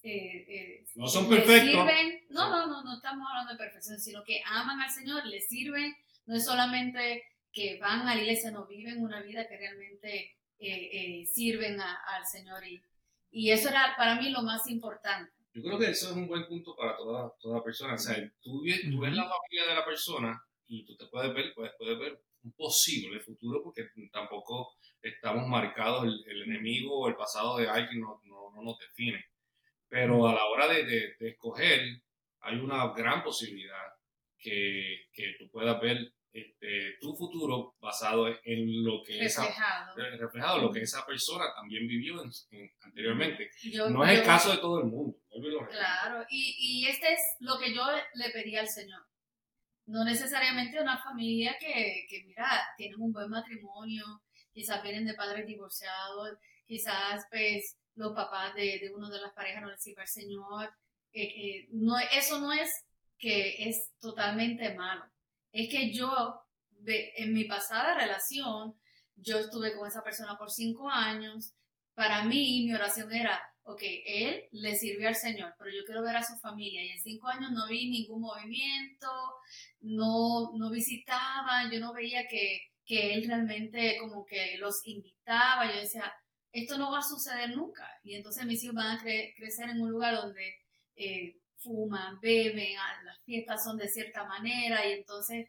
Eh, 0.04 0.46
eh, 0.48 0.86
no 0.96 1.08
son 1.08 1.28
perfectos. 1.28 1.86
no, 2.30 2.50
no, 2.50 2.68
no, 2.68 2.84
no 2.84 2.96
estamos 2.96 3.28
hablando 3.30 3.52
de 3.54 3.58
perfección, 3.58 4.00
sino 4.00 4.24
que 4.24 4.42
aman 4.46 4.80
al 4.80 4.90
Señor, 4.92 5.26
le 5.26 5.42
sirven. 5.42 5.96
No 6.26 6.36
es 6.36 6.46
solamente 6.46 7.24
que 7.52 7.80
van 7.80 8.02
a 8.02 8.16
la 8.16 8.22
iglesia, 8.22 8.52
no 8.52 8.68
viven 8.68 9.02
una 9.02 9.22
vida 9.22 9.48
que 9.48 9.58
realmente 9.58 10.36
eh, 10.60 11.26
sirven 11.26 11.80
al 11.80 12.26
Señor. 12.26 12.66
Y, 12.66 12.82
y 13.38 13.52
eso 13.52 13.70
era 13.70 13.94
para 13.96 14.16
mí 14.16 14.32
lo 14.32 14.42
más 14.42 14.68
importante. 14.68 15.32
Yo 15.54 15.62
creo 15.62 15.78
que 15.78 15.92
eso 15.92 16.10
es 16.10 16.16
un 16.16 16.28
buen 16.28 16.48
punto 16.48 16.76
para 16.76 16.98
toda, 16.98 17.32
toda 17.40 17.64
persona. 17.64 17.94
O 17.94 17.98
sea, 18.00 18.16
tú, 18.42 18.64
tú 18.64 19.00
ves 19.00 19.14
la 19.14 19.30
familia 19.30 19.68
de 19.68 19.76
la 19.76 19.86
persona 19.86 20.42
y 20.66 20.84
tú 20.84 20.96
te 20.98 21.06
puedes 21.06 21.32
ver, 21.36 21.54
puedes, 21.54 21.72
puedes 21.78 22.00
ver 22.00 22.20
un 22.42 22.52
posible 22.54 23.20
futuro 23.20 23.62
porque 23.64 23.88
tampoco 24.12 24.74
estamos 25.04 25.48
marcados, 25.48 26.06
el, 26.26 26.44
enemigo 26.50 27.00
o 27.00 27.08
el 27.10 27.16
pasado 27.16 27.58
de 27.58 27.70
alguien 27.70 28.02
no, 28.02 28.20
no, 28.26 28.52
no, 28.56 28.64
nos 28.64 28.80
define. 28.80 29.24
Pero 29.88 30.28
a 30.28 30.34
la 30.34 30.46
hora 30.46 30.68
de, 30.68 30.84
de, 30.86 31.30
escoger, 31.30 32.02
hay 32.40 32.56
una 32.58 32.92
gran 32.94 33.24
posibilidad 33.24 33.86
que, 34.40 35.10
que 35.14 35.36
tú 35.38 35.48
puedas 35.52 35.80
ver 35.80 36.12
este, 36.40 36.98
tu 37.02 37.16
futuro 37.16 37.76
basado 37.80 38.28
en 38.28 38.84
lo 38.84 39.04
que 39.04 39.20
reflejado. 39.20 39.98
esa 39.98 40.18
reflejado 40.18 40.62
lo 40.62 40.72
que 40.72 40.82
esa 40.82 41.06
persona 41.06 41.46
también 41.56 41.88
vivió 41.88 42.22
anteriormente 42.82 43.50
no 43.90 44.06
es 44.06 44.20
el 44.20 44.26
caso 44.26 44.52
de 44.52 44.58
todo 44.58 44.80
el 44.80 44.86
mundo 44.86 45.18
claro 45.70 46.26
y, 46.30 46.56
y 46.60 46.88
este 46.88 47.14
es 47.14 47.22
lo 47.40 47.58
que 47.58 47.74
yo 47.74 47.84
le 48.14 48.30
pedí 48.32 48.56
al 48.56 48.68
señor 48.68 49.02
no 49.88 50.04
necesariamente 50.04 50.82
una 50.82 50.98
familia 50.98 51.56
que, 51.60 52.06
que, 52.10 52.24
mira, 52.26 52.46
tienen 52.76 53.00
un 53.00 53.14
buen 53.14 53.30
matrimonio, 53.30 54.04
quizás 54.52 54.84
vienen 54.84 55.06
de 55.06 55.14
padres 55.14 55.48
divorciados, 55.48 56.38
quizás 56.66 57.26
pues 57.32 57.78
los 57.96 58.14
papás 58.14 58.54
de, 58.54 58.80
de 58.80 58.92
uno 58.94 59.10
de 59.10 59.22
las 59.22 59.34
parejas 59.34 59.62
no 59.62 59.72
les 59.72 59.82
sirve 59.82 60.02
al 60.02 60.08
Señor. 60.08 60.74
Eh, 61.14 61.68
no, 61.72 61.98
eso 62.00 62.40
no 62.40 62.52
es 62.52 62.70
que 63.18 63.70
es 63.70 63.92
totalmente 64.00 64.74
malo. 64.76 65.06
Es 65.52 65.70
que 65.70 65.92
yo, 65.92 66.42
en 66.86 67.34
mi 67.34 67.46
pasada 67.46 67.96
relación, 67.96 68.76
yo 69.16 69.40
estuve 69.40 69.76
con 69.76 69.88
esa 69.88 70.04
persona 70.04 70.38
por 70.38 70.52
cinco 70.52 70.90
años. 70.90 71.54
Para 71.94 72.24
mí, 72.24 72.66
mi 72.66 72.74
oración 72.74 73.12
era, 73.12 73.42
ok, 73.64 73.82
él 74.06 74.44
le 74.52 74.76
sirvió 74.76 75.08
al 75.08 75.16
Señor, 75.16 75.56
pero 75.58 75.72
yo 75.72 75.84
quiero 75.86 76.04
ver 76.04 76.16
a 76.16 76.24
su 76.24 76.38
familia. 76.38 76.84
Y 76.84 76.90
en 76.90 77.02
cinco 77.02 77.28
años 77.28 77.52
no 77.52 77.68
vi 77.68 77.90
ningún 77.90 78.22
movimiento, 78.22 79.08
no, 79.82 80.52
no 80.56 80.70
visitaba, 80.70 81.70
yo 81.72 81.80
no 81.80 81.94
veía 81.94 82.28
que, 82.28 82.60
que 82.86 83.16
él 83.16 83.28
realmente 83.28 83.98
como 84.00 84.26
que 84.26 84.58
los 84.60 84.86
invitaba. 84.86 85.72
Yo 85.72 85.80
decía, 85.80 86.14
esto 86.52 86.78
no 86.78 86.92
va 86.92 87.00
a 87.00 87.04
suceder 87.04 87.56
nunca. 87.56 87.88
Y 88.04 88.16
entonces 88.16 88.46
mis 88.46 88.64
hijos 88.64 88.76
van 88.76 88.98
a 88.98 89.02
crecer 89.02 89.70
en 89.70 89.82
un 89.82 89.92
lugar 89.92 90.16
donde 90.16 90.56
eh, 90.96 91.36
fuman, 91.68 92.20
beben, 92.22 92.76
las 93.04 93.22
fiestas 93.24 93.64
son 93.64 93.78
de 93.78 93.90
cierta 93.90 94.24
manera 94.24 94.88
y 94.88 94.94
entonces 94.94 95.48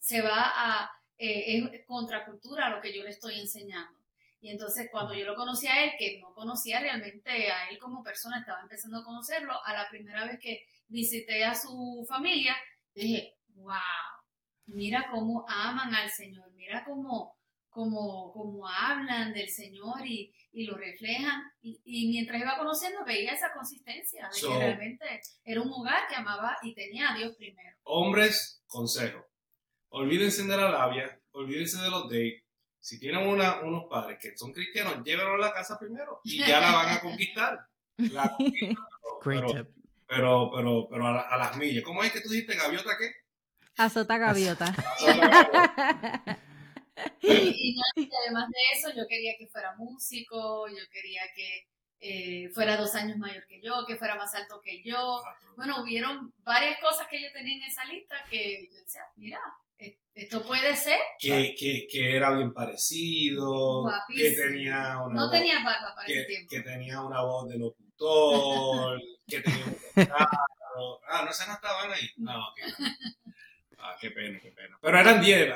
se 0.00 0.22
va 0.22 0.32
a, 0.34 0.90
eh, 1.18 1.58
es 1.72 1.86
contracultura 1.86 2.70
lo 2.70 2.80
que 2.80 2.96
yo 2.96 3.04
le 3.04 3.10
estoy 3.10 3.38
enseñando. 3.38 4.00
Y 4.40 4.50
entonces 4.50 4.88
cuando 4.90 5.14
yo 5.14 5.24
lo 5.24 5.36
conocí 5.36 5.68
a 5.68 5.84
él, 5.84 5.92
que 5.98 6.18
no 6.18 6.34
conocía 6.34 6.80
realmente 6.80 7.30
a 7.52 7.68
él 7.68 7.78
como 7.78 8.02
persona, 8.02 8.40
estaba 8.40 8.60
empezando 8.62 8.98
a 8.98 9.04
conocerlo, 9.04 9.54
a 9.64 9.72
la 9.72 9.88
primera 9.88 10.26
vez 10.26 10.40
que 10.40 10.66
visité 10.88 11.44
a 11.44 11.54
su 11.54 12.04
familia, 12.08 12.56
dije, 12.94 13.36
wow, 13.54 13.76
mira 14.66 15.08
cómo 15.10 15.44
aman 15.48 15.94
al 15.94 16.10
Señor, 16.10 16.50
mira 16.54 16.84
cómo, 16.84 17.36
cómo, 17.72 18.32
cómo 18.32 18.68
hablan 18.68 19.32
del 19.32 19.48
Señor 19.48 20.06
y, 20.06 20.32
y 20.52 20.66
lo 20.66 20.76
reflejan. 20.76 21.42
Y, 21.60 21.80
y, 21.84 22.08
mientras 22.08 22.40
iba 22.40 22.56
conociendo 22.58 23.04
veía 23.04 23.32
esa 23.32 23.52
consistencia 23.52 24.28
de 24.32 24.40
que 24.40 24.58
realmente 24.58 25.20
era 25.44 25.62
un 25.62 25.72
hogar 25.72 26.06
que 26.08 26.14
amaba 26.14 26.56
y 26.62 26.74
tenía 26.74 27.12
a 27.12 27.16
Dios 27.16 27.34
primero. 27.36 27.76
Hombres, 27.84 28.62
consejo. 28.66 29.26
Olvídense 29.88 30.44
de 30.44 30.56
la 30.56 30.70
labia, 30.70 31.20
olvídense 31.32 31.82
de 31.82 31.90
los 31.90 32.04
dates, 32.04 32.42
si 32.78 32.98
tienen 32.98 33.26
una, 33.26 33.60
unos 33.60 33.84
padres 33.88 34.18
que 34.20 34.36
son 34.36 34.52
cristianos, 34.52 35.04
llévenlo 35.04 35.34
a 35.34 35.38
la 35.38 35.52
casa 35.52 35.78
primero 35.78 36.20
y 36.24 36.38
ya 36.38 36.60
la 36.60 36.72
van 36.72 36.96
a 36.96 37.00
conquistar. 37.00 37.58
La 37.96 38.36
pero, 39.22 39.46
pero, 40.08 40.50
pero, 40.50 40.88
pero, 40.90 41.06
a, 41.06 41.36
las 41.36 41.56
millas. 41.56 41.84
¿Cómo 41.84 42.02
es 42.02 42.10
que 42.10 42.20
tú 42.20 42.30
dijiste 42.30 42.56
gaviota 42.56 42.90
qué? 42.98 43.12
Azota 43.76 44.18
gaviota. 44.18 44.74
y, 47.22 47.76
además 48.24 48.48
de 48.48 48.78
eso, 48.78 48.90
yo 48.96 49.06
quería 49.08 49.32
que 49.38 49.46
fuera 49.48 49.74
músico, 49.76 50.68
yo 50.68 50.84
quería 50.92 51.22
que 51.34 51.66
eh, 52.00 52.50
fuera 52.50 52.76
dos 52.76 52.94
años 52.94 53.16
mayor 53.18 53.46
que 53.46 53.60
yo, 53.60 53.84
que 53.86 53.96
fuera 53.96 54.16
más 54.16 54.34
alto 54.34 54.60
que 54.62 54.82
yo. 54.82 55.22
Bueno, 55.56 55.82
hubieron 55.82 56.32
varias 56.38 56.80
cosas 56.80 57.06
que 57.08 57.22
yo 57.22 57.32
tenía 57.32 57.56
en 57.56 57.62
esa 57.62 57.84
lista 57.84 58.16
que 58.28 58.68
yo 58.70 58.76
decía, 58.76 59.02
mira, 59.16 59.40
esto 60.14 60.42
puede 60.42 60.76
ser. 60.76 60.98
Que, 61.18 61.54
que, 61.58 61.86
que 61.90 62.16
era 62.16 62.34
bien 62.34 62.52
parecido, 62.52 63.84
que 64.14 64.32
tenía 64.32 64.98
una 64.98 65.14
No 65.14 65.22
voz, 65.22 65.30
tenía 65.30 65.64
barba 65.64 65.94
para 65.94 66.06
que, 66.06 66.18
ese 66.18 66.24
tiempo. 66.26 66.50
Que 66.50 66.60
tenía 66.60 67.00
una 67.00 67.22
voz 67.22 67.48
de 67.48 67.58
locutor, 67.58 69.00
que 69.26 69.40
tenía 69.40 69.64
un 69.64 69.76
Ah, 71.08 71.24
no, 71.24 71.30
esas 71.30 71.48
no 71.48 71.54
estaban 71.54 71.92
ahí. 71.92 72.08
No, 72.16 72.48
ok. 72.48 72.58
Ah, 73.84 73.96
qué 74.00 74.12
pena, 74.12 74.38
qué 74.40 74.52
pena. 74.52 74.78
Pero 74.80 74.98
eran 74.98 75.20
10. 75.20 75.52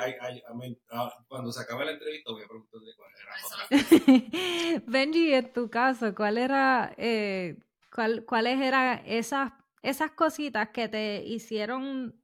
Ah, 0.91 1.25
cuando 1.29 1.51
se 1.51 1.61
acaba 1.61 1.85
la 1.85 1.91
entrevista 1.91 2.31
voy 2.31 2.43
a 2.43 2.47
preguntarle 2.47 2.91
cuál 2.97 3.11
era. 3.15 4.81
Benji, 4.85 5.33
en 5.33 5.53
tu 5.53 5.69
caso, 5.69 6.13
¿cuál 6.13 6.37
era, 6.37 6.93
eh, 6.97 7.57
cuál, 7.89 8.25
¿cuáles 8.25 8.59
eran 8.59 9.01
esas, 9.05 9.53
esas 9.81 10.11
cositas 10.11 10.69
que 10.69 10.89
te 10.89 11.23
hicieron 11.23 12.21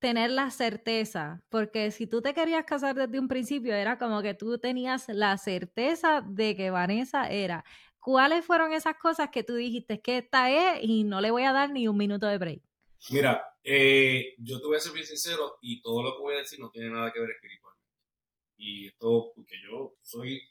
tener 0.00 0.30
la 0.30 0.50
certeza, 0.50 1.42
porque 1.48 1.90
si 1.90 2.06
tú 2.06 2.22
te 2.22 2.34
querías 2.34 2.64
casar 2.64 2.94
desde 2.94 3.18
un 3.18 3.28
principio, 3.28 3.74
era 3.74 3.98
como 3.98 4.22
que 4.22 4.34
tú 4.34 4.58
tenías 4.58 5.08
la 5.08 5.36
certeza 5.38 6.22
de 6.24 6.56
que 6.56 6.70
Vanessa 6.70 7.28
era. 7.28 7.64
¿Cuáles 7.98 8.44
fueron 8.44 8.72
esas 8.72 8.96
cosas 8.96 9.30
que 9.30 9.42
tú 9.42 9.54
dijiste 9.54 10.00
que 10.00 10.18
esta 10.18 10.50
es 10.50 10.82
y 10.82 11.04
no 11.04 11.20
le 11.20 11.30
voy 11.30 11.44
a 11.44 11.52
dar 11.52 11.70
ni 11.70 11.88
un 11.88 11.96
minuto 11.96 12.26
de 12.26 12.38
break? 12.38 12.62
Mira, 13.10 13.42
eh, 13.70 14.34
yo 14.38 14.60
te 14.60 14.66
voy 14.66 14.76
a 14.76 14.80
ser 14.80 14.92
bien 14.92 15.06
sincero 15.06 15.58
y 15.60 15.82
todo 15.82 16.02
lo 16.02 16.16
que 16.16 16.22
voy 16.22 16.34
a 16.34 16.38
decir 16.38 16.58
no 16.58 16.70
tiene 16.70 16.90
nada 16.90 17.12
que 17.12 17.20
ver 17.20 17.30
espiritualmente. 17.30 17.86
Y 18.56 18.86
esto 18.88 19.32
porque 19.34 19.56
yo 19.62 19.96
soy, 20.02 20.42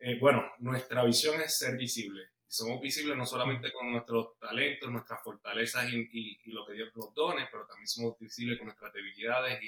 eh, 0.00 0.18
bueno, 0.18 0.44
nuestra 0.58 1.04
visión 1.04 1.40
es 1.40 1.56
ser 1.58 1.76
visible 1.76 2.32
somos 2.52 2.82
visibles 2.82 3.16
no 3.16 3.24
solamente 3.24 3.72
con 3.72 3.90
nuestros 3.90 4.38
talentos, 4.38 4.90
nuestras 4.90 5.22
fortalezas 5.22 5.90
y, 5.90 6.38
lo 6.50 6.66
que 6.66 6.74
Dios 6.74 6.94
nos 6.94 7.14
done, 7.14 7.48
pero 7.50 7.64
también 7.64 7.88
somos 7.88 8.18
visibles 8.18 8.58
con 8.58 8.66
nuestras 8.66 8.92
debilidades 8.92 9.58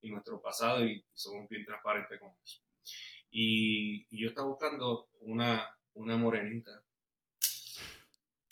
y, 0.00 0.10
nuestro 0.10 0.40
pasado 0.40 0.86
y, 0.86 1.04
somos 1.12 1.46
bien 1.50 1.66
transparentes 1.66 2.18
con 2.18 2.30
eso. 2.42 2.62
Y, 3.30 4.06
yo 4.16 4.30
estaba 4.30 4.48
buscando 4.48 5.10
una, 5.20 5.68
una 5.92 6.16
morenita 6.16 6.82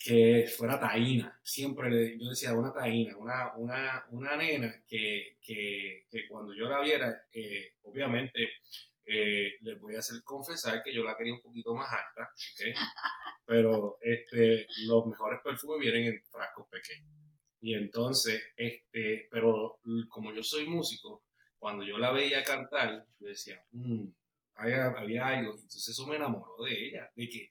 que 0.09 0.47
fuera 0.57 0.81
taína. 0.81 1.39
Siempre 1.43 2.17
yo 2.19 2.31
decía 2.31 2.55
una 2.55 2.73
taína, 2.73 3.15
una, 3.19 3.53
una, 3.57 4.07
una 4.11 4.37
nena 4.37 4.83
que, 4.87 5.37
que, 5.43 6.07
que, 6.11 6.27
cuando 6.27 6.55
yo 6.55 6.67
la 6.67 6.81
viera, 6.81 7.27
eh, 7.31 7.75
obviamente 7.83 8.49
eh, 9.05 9.53
les 9.61 9.79
voy 9.79 9.97
a 9.97 9.99
hacer 9.99 10.23
confesar 10.25 10.83
que 10.83 10.95
yo 10.95 11.05
la 11.05 11.15
quería 11.15 11.35
un 11.35 11.43
poquito 11.43 11.75
más 11.75 11.93
alta, 11.93 12.31
pero 13.45 13.99
este, 14.01 14.67
los 14.87 15.07
mejores 15.07 15.41
perfumes 15.45 15.81
vienen 15.81 16.07
en 16.07 16.23
frascos 16.31 16.67
pequeños. 16.71 17.13
Y 17.61 17.75
entonces, 17.75 18.41
este, 18.57 19.29
pero 19.31 19.79
como 20.09 20.33
yo 20.33 20.43
soy 20.43 20.67
músico, 20.67 21.25
cuando 21.59 21.85
yo 21.85 21.99
la 21.99 22.13
veía 22.13 22.43
cantar, 22.43 23.05
yo 23.19 23.29
decía, 23.29 23.63
mmm, 23.73 24.07
había, 24.55 24.87
había, 24.87 25.27
algo. 25.27 25.53
Entonces 25.53 25.89
eso 25.89 26.07
me 26.07 26.17
enamoró 26.17 26.65
de 26.65 26.89
ella, 26.89 27.11
de 27.15 27.29
que 27.29 27.51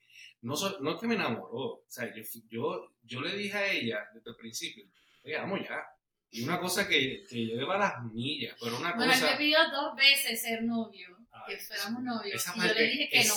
no, 0.56 0.80
no 0.80 0.92
es 0.92 0.98
que 1.00 1.08
me 1.08 1.16
enamoró, 1.16 1.58
o 1.58 1.86
sea, 1.88 2.14
yo, 2.14 2.22
yo, 2.50 2.94
yo 3.04 3.22
le 3.22 3.36
dije 3.36 3.58
a 3.58 3.72
ella 3.72 4.08
desde 4.14 4.30
el 4.30 4.36
principio, 4.36 4.86
oye, 5.24 5.38
vamos 5.38 5.62
ya. 5.68 5.84
Y 6.30 6.44
una 6.44 6.60
cosa 6.60 6.88
que, 6.88 7.24
que 7.30 7.48
yo 7.48 7.56
lleva 7.56 7.78
las 7.78 8.04
millas, 8.04 8.56
pero 8.60 8.78
una 8.78 8.94
bueno, 8.94 9.12
cosa... 9.12 9.26
Bueno, 9.26 9.32
me 9.32 9.38
pidió 9.38 9.58
dos 9.72 9.96
veces 9.96 10.42
ser 10.42 10.64
novio 10.64 11.18
que 11.48 11.58
fuéramos 11.58 12.04
novios. 12.04 12.46
y 12.56 12.60
yo 12.60 12.74
le 12.74 12.84
dije 12.84 13.10
que 13.10 13.26
no. 13.26 13.34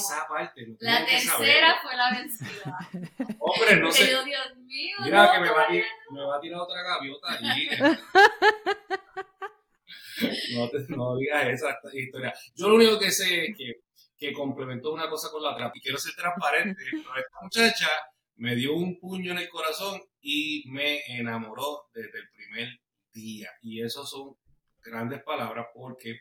la 0.81 1.07
tercera 1.07 1.79
fue 1.83 1.97
la 1.97 2.11
vencida. 2.11 2.79
Hombre, 3.39 3.77
no 3.77 3.91
sé. 3.91 4.11
Yo, 4.11 4.23
Dios 4.25 4.57
mío, 4.57 4.97
Mira 5.05 5.27
no, 5.27 5.33
que 5.33 5.41
me 5.41 5.51
va, 5.51 5.67
tirar, 5.69 5.89
me 6.11 6.23
va 6.23 6.37
a 6.37 6.41
tirar 6.41 6.61
otra 6.61 6.83
gaviota 6.83 7.33
allí. 7.33 7.69
no, 10.55 10.69
te, 10.69 10.79
no 10.89 11.17
digas 11.17 11.49
esa 11.49 11.81
historia. 11.93 12.35
Yo 12.55 12.69
lo 12.69 12.77
único 12.77 12.99
que 12.99 13.11
sé 13.11 13.47
es 13.47 13.57
que, 13.57 13.81
que 14.21 14.35
complementó 14.35 14.93
una 14.93 15.09
cosa 15.09 15.31
con 15.31 15.43
la 15.43 15.53
otra. 15.53 15.73
Y 15.75 15.81
quiero 15.81 15.99
ser 15.99 16.15
transparente. 16.17 16.83
pero 16.91 17.17
Esta 17.17 17.39
muchacha 17.43 17.89
me 18.37 18.55
dio 18.55 18.75
un 18.75 19.01
puño 19.01 19.33
en 19.33 19.39
el 19.39 19.49
corazón 19.49 20.01
y 20.21 20.65
me 20.69 21.01
enamoró 21.19 21.89
desde 21.95 22.19
el 22.19 22.29
primer 22.31 22.69
día. 23.13 23.49
Y 23.63 23.83
eso 23.83 24.07
son 24.07 24.37
grandes 24.83 25.23
palabras 25.23 25.67
porque 25.75 26.21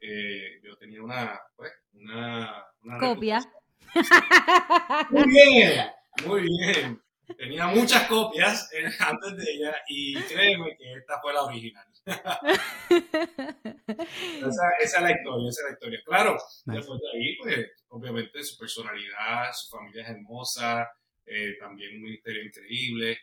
eh, 0.00 0.60
yo 0.62 0.76
tenía 0.76 1.02
una, 1.02 1.40
pues, 1.56 1.72
una, 1.94 2.64
una 2.82 2.98
Copia. 2.98 3.40
Muy 5.10 5.24
bien, 5.26 5.86
muy 6.26 6.42
bien. 6.42 7.02
Tenía 7.36 7.66
muchas 7.68 8.08
copias 8.08 8.70
eh, 8.72 8.84
antes 9.00 9.36
de 9.36 9.52
ella 9.52 9.76
y 9.88 10.14
créeme 10.22 10.76
que 10.76 10.92
esta 10.94 11.20
fue 11.20 11.32
la 11.32 11.42
original. 11.42 11.86
esa, 12.88 14.68
esa 14.80 14.96
es 14.98 15.02
la 15.02 15.10
historia, 15.12 15.48
esa 15.48 15.60
es 15.62 15.66
la 15.66 15.72
historia. 15.72 16.00
Claro, 16.04 16.32
Nice. 16.66 16.78
después 16.78 17.00
de 17.00 17.08
ahí, 17.18 17.36
pues, 17.36 17.70
obviamente 17.88 18.42
su 18.42 18.58
personalidad, 18.58 19.52
su 19.52 19.76
familia 19.76 20.02
es 20.04 20.08
hermosa, 20.10 20.88
eh, 21.26 21.56
también 21.60 21.96
un 21.96 22.02
ministerio 22.02 22.42
increíble, 22.44 23.18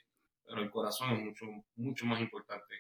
pero 0.46 0.62
el 0.62 0.70
corazón 0.70 1.14
es 1.14 1.20
mucho, 1.24 1.46
mucho 1.76 2.06
más 2.06 2.20
importante 2.22 2.76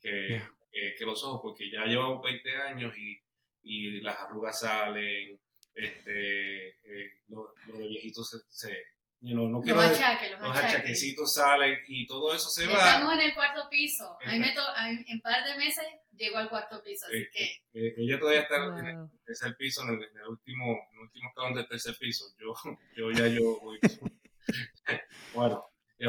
que, 0.00 0.28
Yeah. 0.28 0.52
que- 0.70 0.94
que 0.96 1.04
los 1.04 1.22
ojos, 1.24 1.40
porque 1.42 1.70
ya 1.70 1.84
llevamos 1.86 2.22
20 2.22 2.56
años 2.56 2.96
y, 2.96 3.18
y 3.62 4.00
las 4.00 4.16
arrugas 4.20 4.60
salen, 4.60 5.40
este, 5.74 6.68
eh, 6.68 7.10
lo, 7.28 7.52
lo 7.66 7.78
de 7.78 7.88
viejitos 7.88 8.30
se, 8.30 8.38
se 8.48 8.76
know, 9.20 9.48
no 9.48 9.60
quiero 9.60 9.82
Los 9.82 9.90
achaques, 9.98 10.30
los 10.32 10.40
los 10.40 10.50
achaques. 10.50 10.74
achaquecitos 10.74 11.34
salen 11.34 11.78
y 11.88 12.06
todo 12.06 12.32
eso 12.34 12.48
se 12.48 12.66
va. 12.66 12.74
Estamos 12.74 13.14
en 13.14 13.20
el 13.20 13.34
cuarto 13.34 13.68
piso. 13.70 14.16
Ahí 14.24 14.38
me 14.38 14.52
to- 14.52 14.60
ahí 14.76 15.04
en 15.08 15.20
par 15.20 15.44
de 15.44 15.56
meses 15.56 15.84
llego 16.16 16.36
al 16.38 16.48
cuarto 16.48 16.82
piso, 16.82 17.06
así 17.06 17.16
Eh, 17.16 17.28
que 17.32 17.44
Eh, 17.88 17.94
ella 17.98 18.18
todavía 18.18 18.42
está 18.42 18.56
en 18.78 18.86
el 18.86 18.96
Wow. 18.96 19.10
tercer 19.24 19.56
piso, 19.56 19.82
en 19.82 19.88
el, 19.90 19.94
en 20.04 20.16
el 20.22 20.28
último, 20.28 20.64
en 20.66 20.96
el 20.96 21.02
último 21.02 21.28
escalón 21.30 21.54
del 21.54 21.66
tercer 21.68 21.96
piso. 21.98 22.24
Yo, 22.38 22.54
yo 22.96 23.10
ya 23.10 23.26
yo 23.28 23.58
voy. 23.60 23.78
bueno, 25.34 25.64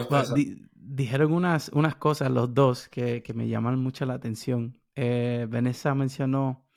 Bueno, 0.10 0.34
di- 0.36 0.62
dijeron 0.74 1.34
unas, 1.34 1.70
unas 1.70 1.96
cosas 1.96 2.30
los 2.32 2.54
dos 2.54 2.88
que, 2.90 3.24
que 3.24 3.34
me 3.34 3.48
llaman 3.48 3.80
mucho 3.80 4.06
la 4.06 4.14
atención. 4.16 4.80
Eh, 4.96 5.46
Vanessa 5.50 5.96
mencionó 5.96 6.68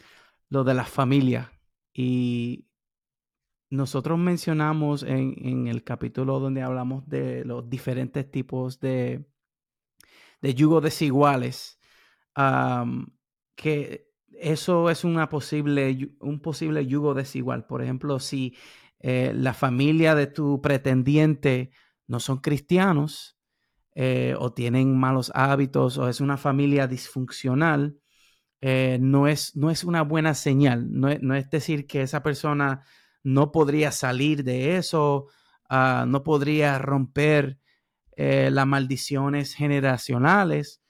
lo 0.49 0.65
de 0.65 0.75
la 0.75 0.85
familia 0.85 1.53
y 1.93 2.67
nosotros 3.73 4.19
mencionamos 4.19 5.03
en, 5.03 5.67
el 5.67 5.83
capítulo 5.83 6.39
donde 6.41 6.61
hablamos 6.61 7.09
de 7.09 7.43
los 7.47 7.71
diferentes 7.71 8.31
tipos 8.31 8.81
de, 8.81 9.25
de 10.43 10.55
yugos 10.55 10.83
desiguales, 10.83 11.81
que 13.57 14.11
eso 14.31 14.91
es 14.91 15.05
una 15.05 15.31
posible, 15.31 16.15
un 16.21 16.41
posible 16.41 16.87
yugo 16.87 17.15
desigual. 17.15 17.65
Por 17.65 17.83
ejemplo, 17.83 18.19
si 18.19 18.55
eh, 19.01 19.33
la 19.35 19.55
familia 19.55 20.15
de 20.15 20.27
tu 20.27 20.61
pretendiente 20.61 21.71
no 22.07 22.21
son 22.21 22.39
cristianos 22.41 23.39
eh, 23.95 24.35
o 24.39 24.53
tienen 24.53 24.99
malos 24.99 25.33
hábitos 25.35 25.97
o 25.97 26.11
es 26.11 26.21
una 26.21 26.37
familia 26.37 26.87
disfuncional, 26.87 27.97
eh, 28.61 28.99
no, 29.01 29.29
es, 29.29 29.57
no 29.57 29.71
es 29.71 29.83
una 29.83 30.03
buena 30.03 30.35
señal. 30.35 30.91
No 30.93 31.09
es 31.09 31.49
decir 31.49 31.87
que 31.87 32.03
esa 32.03 32.23
persona 32.23 32.85
no 33.23 33.53
podría 33.53 33.93
salir 33.93 34.45
de 34.45 34.77
eso, 34.77 35.29
ah, 35.69 36.05
no 36.07 36.23
podría 36.23 36.79
romper 36.79 37.59
eh, 38.17 38.51
las 38.51 38.67
maldiciones 38.67 39.55
generacionales, 39.55 40.83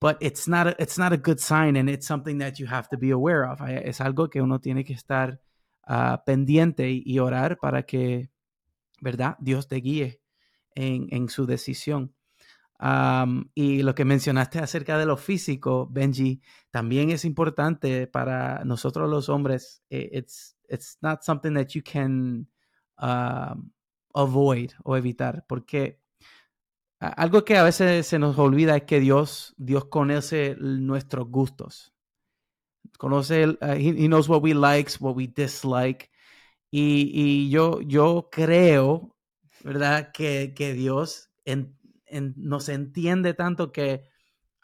but 0.00 0.16
it's 0.20 0.48
not, 0.48 0.66
a, 0.68 0.76
it's 0.78 0.98
not 0.98 1.12
a 1.12 1.16
good 1.16 1.38
sign 1.38 1.76
and 1.76 1.88
it's 1.88 2.06
something 2.06 2.38
that 2.38 2.54
you 2.58 2.66
have 2.68 2.88
to 2.88 2.98
be 2.98 3.10
aware 3.10 3.44
of. 3.44 3.60
Eh, 3.68 3.82
Es 3.88 4.00
algo 4.00 4.28
que 4.30 4.40
uno 4.42 4.60
tiene 4.60 4.84
que 4.84 4.94
estar 4.94 5.40
ah, 5.86 6.22
pendiente 6.24 6.90
y, 6.90 7.18
orar 7.18 7.58
para 7.58 7.84
que, 7.84 8.30
¿verdad? 9.00 9.36
Dios 9.40 9.68
te 9.68 9.76
guíe 9.76 10.20
en, 10.74 11.08
en 11.10 11.28
su 11.28 11.46
decisión. 11.46 12.14
Y 13.54 13.82
lo 13.82 13.94
que 13.94 14.04
mencionaste 14.04 14.58
acerca 14.58 14.98
de 14.98 15.06
lo 15.06 15.16
físico, 15.16 15.88
Benji, 15.90 16.42
también 16.70 17.10
es 17.10 17.24
importante 17.24 18.06
para 18.06 18.64
nosotros 18.64 19.08
los 19.08 19.28
hombres. 19.28 19.82
Eh, 19.90 20.10
it's 20.68 20.96
not 21.02 21.22
something 21.24 21.54
that 21.54 21.74
you 21.74 21.82
can 21.82 22.46
um, 22.98 23.72
avoid 24.14 24.72
o 24.84 24.96
evitar, 24.96 25.44
porque 25.48 26.00
algo 27.00 27.44
que 27.44 27.56
a 27.56 27.62
veces 27.64 28.06
se 28.06 28.18
nos 28.18 28.38
olvida 28.38 28.76
es 28.76 28.84
que 28.84 29.00
Dios, 29.00 29.54
Dios 29.58 29.86
conoce 29.86 30.56
nuestros 30.58 31.28
gustos. 31.28 31.92
Conoce, 32.98 33.46
uh, 33.48 33.74
he, 33.76 34.04
he 34.04 34.08
knows 34.08 34.28
what 34.28 34.42
we 34.42 34.54
likes, 34.54 35.00
what 35.00 35.14
we 35.16 35.26
dislike. 35.26 36.10
Y, 36.70 37.10
y 37.12 37.50
yo, 37.50 37.80
yo 37.82 38.28
creo, 38.30 39.16
¿verdad? 39.62 40.12
Que, 40.12 40.54
que 40.54 40.72
Dios 40.72 41.30
en- 41.44 41.76
en- 42.06 42.34
nos 42.36 42.68
entiende 42.68 43.34
tanto 43.34 43.72
que 43.72 44.04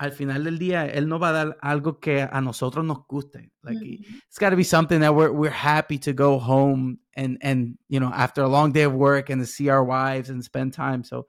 al 0.00 0.12
final 0.12 0.44
del 0.44 0.58
día 0.58 0.86
Él 0.86 1.06
no 1.08 1.18
va 1.18 1.28
a 1.28 1.32
dar 1.32 1.58
algo 1.60 2.00
que 2.00 2.22
a 2.22 2.40
nosotros 2.40 2.84
nos 2.86 3.06
guste. 3.06 3.52
Like, 3.62 3.78
Ujú. 3.84 4.00
it's 4.26 4.38
got 4.38 4.48
to 4.50 4.56
be 4.56 4.64
something 4.64 5.00
that 5.00 5.14
we're, 5.14 5.30
we're 5.30 5.50
happy 5.50 5.98
to 5.98 6.14
go 6.14 6.38
home 6.38 6.98
and, 7.14 7.36
and, 7.42 7.76
you 7.88 8.00
know, 8.00 8.10
after 8.14 8.42
a 8.42 8.48
long 8.48 8.72
day 8.72 8.84
of 8.84 8.94
work 8.94 9.28
and 9.28 9.42
to 9.42 9.46
see 9.46 9.68
our 9.68 9.84
wives 9.84 10.30
and 10.30 10.42
spend 10.42 10.72
time. 10.72 11.04
So, 11.04 11.26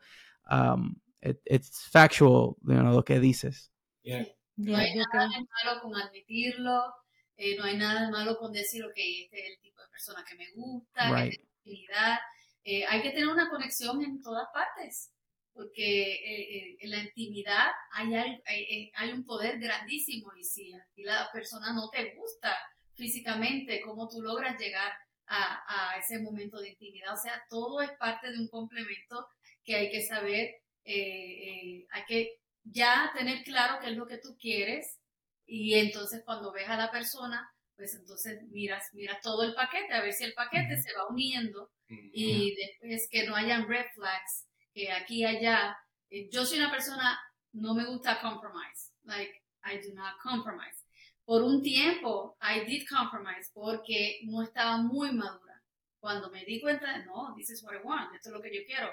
um, 0.49 0.95
it, 1.21 1.41
it's 1.45 1.85
factual, 1.91 2.57
you 2.65 2.75
know, 2.81 2.93
lo 2.93 3.01
que 3.01 3.19
dices. 3.19 3.69
Yeah. 4.03 4.23
no 4.57 4.75
hay 4.77 4.95
nada 4.95 5.27
de 5.27 5.45
malo 5.65 5.81
con 5.81 5.93
admitirlo, 5.95 6.93
eh, 7.35 7.57
no 7.57 7.65
hay 7.65 7.77
nada 7.77 8.05
de 8.05 8.11
malo 8.11 8.37
con 8.37 8.53
decir, 8.53 8.83
ok, 8.85 8.93
este 8.95 9.37
es 9.37 9.49
el 9.51 9.59
tipo 9.61 9.81
de 9.81 9.87
persona 9.89 10.23
que 10.23 10.35
me 10.37 10.45
gusta, 10.55 11.07
que 11.07 11.13
Right. 11.13 11.31
tiene 11.33 11.49
afinidad. 11.59 12.19
Eh, 12.63 12.85
hay 12.87 13.01
que 13.01 13.09
tener 13.09 13.27
una 13.27 13.49
conexión 13.49 14.01
en 14.03 14.21
todas 14.21 14.47
partes, 14.53 15.11
porque 15.53 16.13
eh, 16.13 16.57
eh, 16.57 16.77
en 16.79 16.91
la 16.91 16.99
intimidad 16.99 17.67
hay, 17.93 18.13
eh, 18.13 18.91
hay 18.95 19.11
un 19.11 19.25
poder 19.25 19.59
grandísimo 19.59 20.31
y 20.37 20.43
si 20.43 20.73
a 20.73 20.85
ti 20.95 21.03
la 21.03 21.29
persona 21.31 21.73
no 21.73 21.89
te 21.89 22.15
gusta 22.15 22.57
físicamente, 22.95 23.81
cómo 23.81 24.07
tú 24.07 24.21
logras 24.21 24.59
llegar 24.59 24.91
a, 25.27 25.93
a 25.93 25.97
ese 25.97 26.19
momento 26.19 26.59
de 26.59 26.69
intimidad. 26.69 27.13
O 27.13 27.17
sea, 27.17 27.41
todo 27.49 27.81
es 27.81 27.91
parte 27.97 28.31
de 28.31 28.37
un 28.37 28.47
complemento 28.47 29.27
que 29.63 29.75
hay 29.75 29.91
que 29.91 30.01
saber, 30.01 30.55
eh, 30.83 31.85
hay 31.89 32.03
que 32.07 32.39
ya 32.63 33.11
tener 33.15 33.43
claro 33.43 33.79
qué 33.81 33.91
es 33.91 33.97
lo 33.97 34.07
que 34.07 34.17
tú 34.17 34.37
quieres 34.39 34.99
y 35.45 35.75
entonces 35.75 36.21
cuando 36.25 36.51
ves 36.51 36.67
a 36.67 36.77
la 36.77 36.91
persona, 36.91 37.49
pues 37.75 37.95
entonces 37.95 38.43
miras, 38.49 38.85
miras 38.93 39.21
todo 39.21 39.43
el 39.43 39.53
paquete, 39.55 39.93
a 39.93 40.01
ver 40.01 40.13
si 40.13 40.23
el 40.23 40.33
paquete 40.33 40.79
se 40.81 40.93
va 40.93 41.07
uniendo 41.09 41.71
y 41.87 42.55
después 42.55 43.07
que 43.09 43.25
no 43.25 43.35
hayan 43.35 43.67
red 43.67 43.85
flags, 43.93 44.47
que 44.73 44.91
aquí 44.91 45.19
y 45.19 45.25
allá. 45.25 45.77
Eh, 46.09 46.29
Yo 46.31 46.45
soy 46.45 46.59
una 46.59 46.71
persona, 46.71 47.19
no 47.53 47.73
me 47.73 47.85
gusta 47.85 48.19
compromise, 48.21 48.91
like 49.03 49.41
I 49.63 49.77
do 49.77 49.93
not 49.93 50.17
compromise. 50.21 50.83
Por 51.25 51.43
un 51.43 51.61
tiempo, 51.61 52.37
I 52.41 52.65
did 52.65 52.85
compromise 52.87 53.51
porque 53.53 54.19
no 54.23 54.41
estaba 54.41 54.77
muy 54.77 55.11
madura. 55.11 55.61
Cuando 55.99 56.29
me 56.31 56.43
di 56.45 56.59
cuenta, 56.59 56.97
no, 57.05 57.33
this 57.35 57.51
is 57.51 57.63
what 57.63 57.75
I 57.75 57.79
want, 57.83 58.13
esto 58.15 58.29
es 58.29 58.33
lo 58.33 58.41
que 58.41 58.53
yo 58.53 58.65
quiero. 58.65 58.91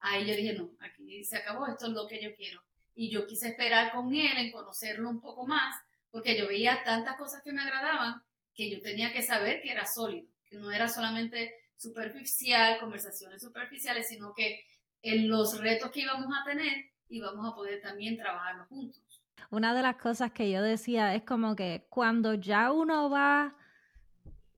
Ahí 0.00 0.26
yo 0.26 0.34
dije, 0.34 0.52
no, 0.54 0.70
aquí 0.80 1.24
se 1.24 1.36
acabó, 1.36 1.66
esto 1.66 1.86
es 1.86 1.92
lo 1.92 2.06
que 2.06 2.22
yo 2.22 2.34
quiero. 2.34 2.62
Y 2.94 3.10
yo 3.10 3.26
quise 3.26 3.48
esperar 3.48 3.92
con 3.92 4.12
él 4.12 4.36
en 4.36 4.50
conocerlo 4.50 5.08
un 5.08 5.20
poco 5.20 5.46
más, 5.46 5.76
porque 6.10 6.36
yo 6.36 6.48
veía 6.48 6.82
tantas 6.84 7.16
cosas 7.16 7.42
que 7.42 7.52
me 7.52 7.62
agradaban 7.62 8.22
que 8.54 8.68
yo 8.70 8.80
tenía 8.80 9.12
que 9.12 9.22
saber 9.22 9.62
que 9.62 9.70
era 9.70 9.86
sólido, 9.86 10.28
que 10.50 10.56
no 10.56 10.72
era 10.72 10.88
solamente 10.88 11.54
superficial, 11.76 12.80
conversaciones 12.80 13.40
superficiales, 13.40 14.08
sino 14.08 14.34
que 14.34 14.64
en 15.02 15.28
los 15.28 15.58
retos 15.60 15.90
que 15.90 16.00
íbamos 16.00 16.28
a 16.34 16.44
tener 16.44 16.88
íbamos 17.08 17.46
a 17.46 17.54
poder 17.54 17.80
también 17.80 18.16
trabajarlos 18.16 18.68
juntos. 18.68 19.02
Una 19.50 19.74
de 19.74 19.82
las 19.82 19.96
cosas 19.96 20.32
que 20.32 20.50
yo 20.50 20.62
decía 20.62 21.14
es 21.14 21.22
como 21.22 21.56
que 21.56 21.86
cuando 21.88 22.34
ya 22.34 22.70
uno 22.70 23.08
va 23.08 23.56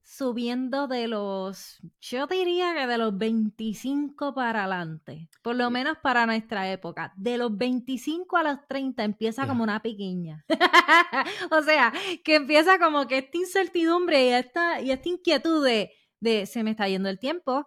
subiendo 0.02 0.88
de 0.88 1.06
los, 1.06 1.78
yo 2.00 2.26
diría 2.26 2.74
que 2.74 2.88
de 2.88 2.98
los 2.98 3.16
25 3.16 4.34
para 4.34 4.64
adelante, 4.64 5.28
por 5.42 5.54
lo 5.54 5.70
menos 5.70 5.98
para 5.98 6.26
nuestra 6.26 6.68
época, 6.72 7.12
de 7.16 7.38
los 7.38 7.56
25 7.56 8.36
a 8.36 8.42
los 8.42 8.66
30 8.66 9.04
empieza 9.04 9.46
como 9.46 9.62
una 9.62 9.80
piquiña. 9.80 10.44
o 11.52 11.62
sea, 11.62 11.92
que 12.24 12.34
empieza 12.34 12.80
como 12.80 13.06
que 13.06 13.18
esta 13.18 13.38
incertidumbre 13.38 14.26
y 14.26 14.28
esta, 14.30 14.80
y 14.80 14.90
esta 14.90 15.08
inquietud 15.08 15.64
de, 15.64 15.92
de 16.20 16.46
se 16.46 16.62
me 16.62 16.70
está 16.70 16.86
yendo 16.86 17.08
el 17.08 17.18
tiempo, 17.18 17.66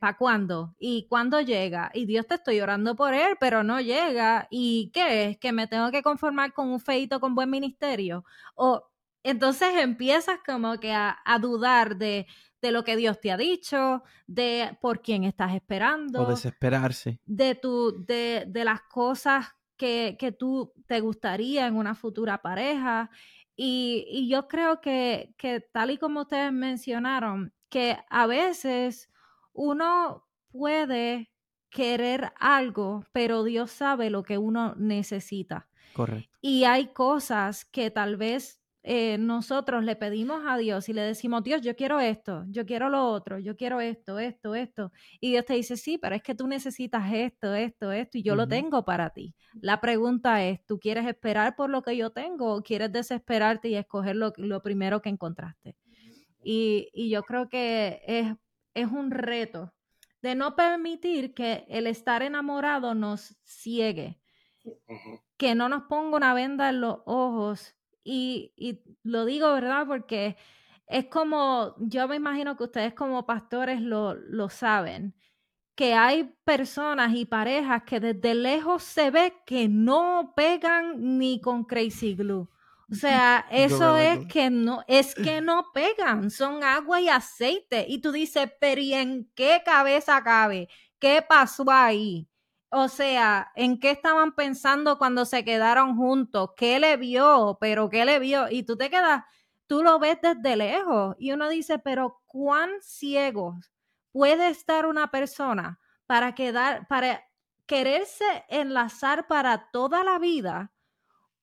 ¿para 0.00 0.16
cuándo? 0.16 0.74
¿Y 0.78 1.06
cuándo 1.08 1.40
llega? 1.40 1.90
Y 1.94 2.06
Dios 2.06 2.26
te 2.26 2.34
estoy 2.34 2.60
orando 2.60 2.94
por 2.94 3.14
él, 3.14 3.36
pero 3.40 3.62
no 3.64 3.80
llega. 3.80 4.46
¿Y 4.50 4.90
qué 4.92 5.24
es? 5.24 5.38
¿Que 5.38 5.52
me 5.52 5.66
tengo 5.66 5.90
que 5.90 6.02
conformar 6.02 6.52
con 6.52 6.68
un 6.68 6.80
feito 6.80 7.18
con 7.20 7.34
buen 7.34 7.50
ministerio? 7.50 8.24
O 8.54 8.92
entonces 9.22 9.74
empiezas 9.76 10.38
como 10.44 10.78
que 10.78 10.92
a, 10.92 11.16
dudar 11.40 11.96
de, 11.96 12.26
lo 12.60 12.84
que 12.84 12.96
Dios 12.96 13.20
te 13.20 13.30
ha 13.30 13.36
dicho, 13.36 14.02
de 14.26 14.76
por 14.80 15.00
quién 15.00 15.24
estás 15.24 15.54
esperando. 15.54 16.22
O 16.22 16.30
desesperarse. 16.30 17.20
De, 17.24 17.54
tu, 17.54 18.04
de, 18.04 18.44
de 18.48 18.64
las 18.64 18.82
cosas 18.82 19.46
que, 19.76 20.16
que, 20.18 20.32
tú 20.32 20.72
te 20.86 21.00
gustaría 21.00 21.66
en 21.66 21.76
una 21.76 21.94
futura 21.94 22.42
pareja. 22.42 23.10
Y, 23.54 24.06
y 24.08 24.28
yo 24.28 24.48
creo 24.48 24.80
que, 24.80 25.34
que, 25.36 25.60
tal 25.60 25.90
y 25.90 25.98
como 25.98 26.22
ustedes 26.22 26.52
mencionaron, 26.52 27.52
que 27.72 27.96
a 28.10 28.26
veces 28.26 29.10
uno 29.54 30.28
puede 30.50 31.32
querer 31.70 32.34
algo, 32.38 33.06
pero 33.12 33.44
Dios 33.44 33.70
sabe 33.70 34.10
lo 34.10 34.22
que 34.22 34.36
uno 34.36 34.74
necesita. 34.76 35.70
Correcto. 35.94 36.28
Y 36.42 36.64
hay 36.64 36.92
cosas 36.92 37.64
que 37.64 37.90
tal 37.90 38.18
vez 38.18 38.62
eh, 38.84 39.16
nosotros 39.16 39.84
le 39.84 39.96
pedimos 39.96 40.42
a 40.46 40.58
Dios 40.58 40.88
y 40.90 40.92
le 40.92 41.00
decimos, 41.00 41.44
Dios, 41.44 41.62
yo 41.62 41.74
quiero 41.74 41.98
esto, 41.98 42.44
yo 42.48 42.66
quiero 42.66 42.90
lo 42.90 43.08
otro, 43.08 43.38
yo 43.38 43.56
quiero 43.56 43.80
esto, 43.80 44.18
esto, 44.18 44.54
esto. 44.54 44.92
Y 45.18 45.30
Dios 45.30 45.46
te 45.46 45.54
dice, 45.54 45.78
sí, 45.78 45.96
pero 45.96 46.16
es 46.16 46.22
que 46.22 46.34
tú 46.34 46.46
necesitas 46.48 47.10
esto, 47.12 47.54
esto, 47.54 47.90
esto, 47.90 48.18
y 48.18 48.22
yo 48.22 48.34
lo 48.34 48.46
tengo 48.48 48.84
para 48.84 49.10
ti. 49.10 49.34
La 49.54 49.80
pregunta 49.80 50.44
es, 50.44 50.66
¿tú 50.66 50.78
quieres 50.78 51.06
esperar 51.06 51.54
por 51.54 51.70
lo 51.70 51.82
que 51.82 51.96
yo 51.96 52.10
tengo 52.10 52.54
o 52.54 52.62
quieres 52.62 52.92
desesperarte 52.92 53.68
y 53.68 53.76
escoger 53.76 54.16
lo, 54.16 54.62
primero 54.62 55.00
que 55.00 55.08
encontraste? 55.08 55.76
Y, 56.42 57.10
yo 57.10 57.22
creo 57.22 57.48
que 57.48 58.02
es, 58.06 58.34
es 58.74 58.90
un 58.90 59.10
reto 59.10 59.72
de 60.22 60.34
no 60.34 60.54
permitir 60.56 61.34
que 61.34 61.64
el 61.68 61.86
estar 61.86 62.22
enamorado 62.22 62.94
nos 62.94 63.36
ciegue, 63.44 64.20
que 65.36 65.54
no 65.54 65.68
nos 65.68 65.84
ponga 65.84 66.16
una 66.16 66.34
venda 66.34 66.70
en 66.70 66.80
los 66.80 66.98
ojos 67.04 67.74
y, 68.04 68.80
lo 69.02 69.24
digo, 69.24 69.52
¿verdad? 69.52 69.86
Porque 69.86 70.36
es 70.86 71.06
como, 71.06 71.74
yo 71.78 72.08
me 72.08 72.16
imagino 72.16 72.56
que 72.56 72.64
ustedes 72.64 72.94
como 72.94 73.26
pastores 73.26 73.80
lo, 73.80 74.14
lo 74.14 74.48
saben, 74.48 75.14
que 75.74 75.94
hay 75.94 76.34
personas 76.44 77.14
y 77.14 77.24
parejas 77.24 77.82
que 77.84 77.98
desde 77.98 78.34
lejos 78.34 78.82
se 78.82 79.10
ve 79.10 79.34
que 79.46 79.68
no 79.68 80.34
pegan 80.36 81.18
ni 81.18 81.40
con 81.40 81.64
Crazy 81.64 82.14
Glue. 82.14 82.48
O 82.90 82.94
sea, 82.94 83.46
eso 83.50 83.96
es 83.96 84.26
que 84.26 84.50
no, 84.50 84.84
es 84.86 85.14
que 85.14 85.40
no 85.40 85.72
pegan, 85.72 86.30
son 86.30 86.62
agua 86.64 87.00
y 87.00 87.08
aceite. 87.08 87.86
Y 87.88 88.00
tú 88.00 88.12
dices, 88.12 88.50
pero 88.60 88.80
¿y 88.80 88.94
en 88.94 89.30
qué 89.34 89.62
cabeza 89.64 90.22
cabe? 90.22 90.68
¿Qué 90.98 91.24
pasó 91.26 91.64
ahí? 91.70 92.28
O 92.70 92.88
sea, 92.88 93.52
¿en 93.54 93.78
qué 93.78 93.90
estaban 93.90 94.34
pensando 94.34 94.98
cuando 94.98 95.24
se 95.24 95.44
quedaron 95.44 95.96
juntos? 95.96 96.50
¿Qué 96.56 96.78
le 96.78 96.96
vio? 96.96 97.58
¿Pero 97.60 97.90
qué 97.90 98.04
le 98.04 98.18
vio? 98.18 98.48
Y 98.50 98.62
tú 98.62 98.76
te 98.76 98.88
quedas, 98.88 99.24
tú 99.66 99.82
lo 99.82 99.98
ves 99.98 100.18
desde 100.22 100.56
lejos 100.56 101.14
y 101.18 101.32
uno 101.32 101.48
dice, 101.48 101.78
pero 101.78 102.22
¿cuán 102.26 102.70
ciegos 102.80 103.70
puede 104.10 104.48
estar 104.48 104.86
una 104.86 105.10
persona 105.10 105.80
para 106.06 106.34
quedar, 106.34 106.86
para 106.88 107.24
quererse 107.66 108.24
enlazar 108.48 109.26
para 109.26 109.70
toda 109.70 110.04
la 110.04 110.18
vida 110.18 110.72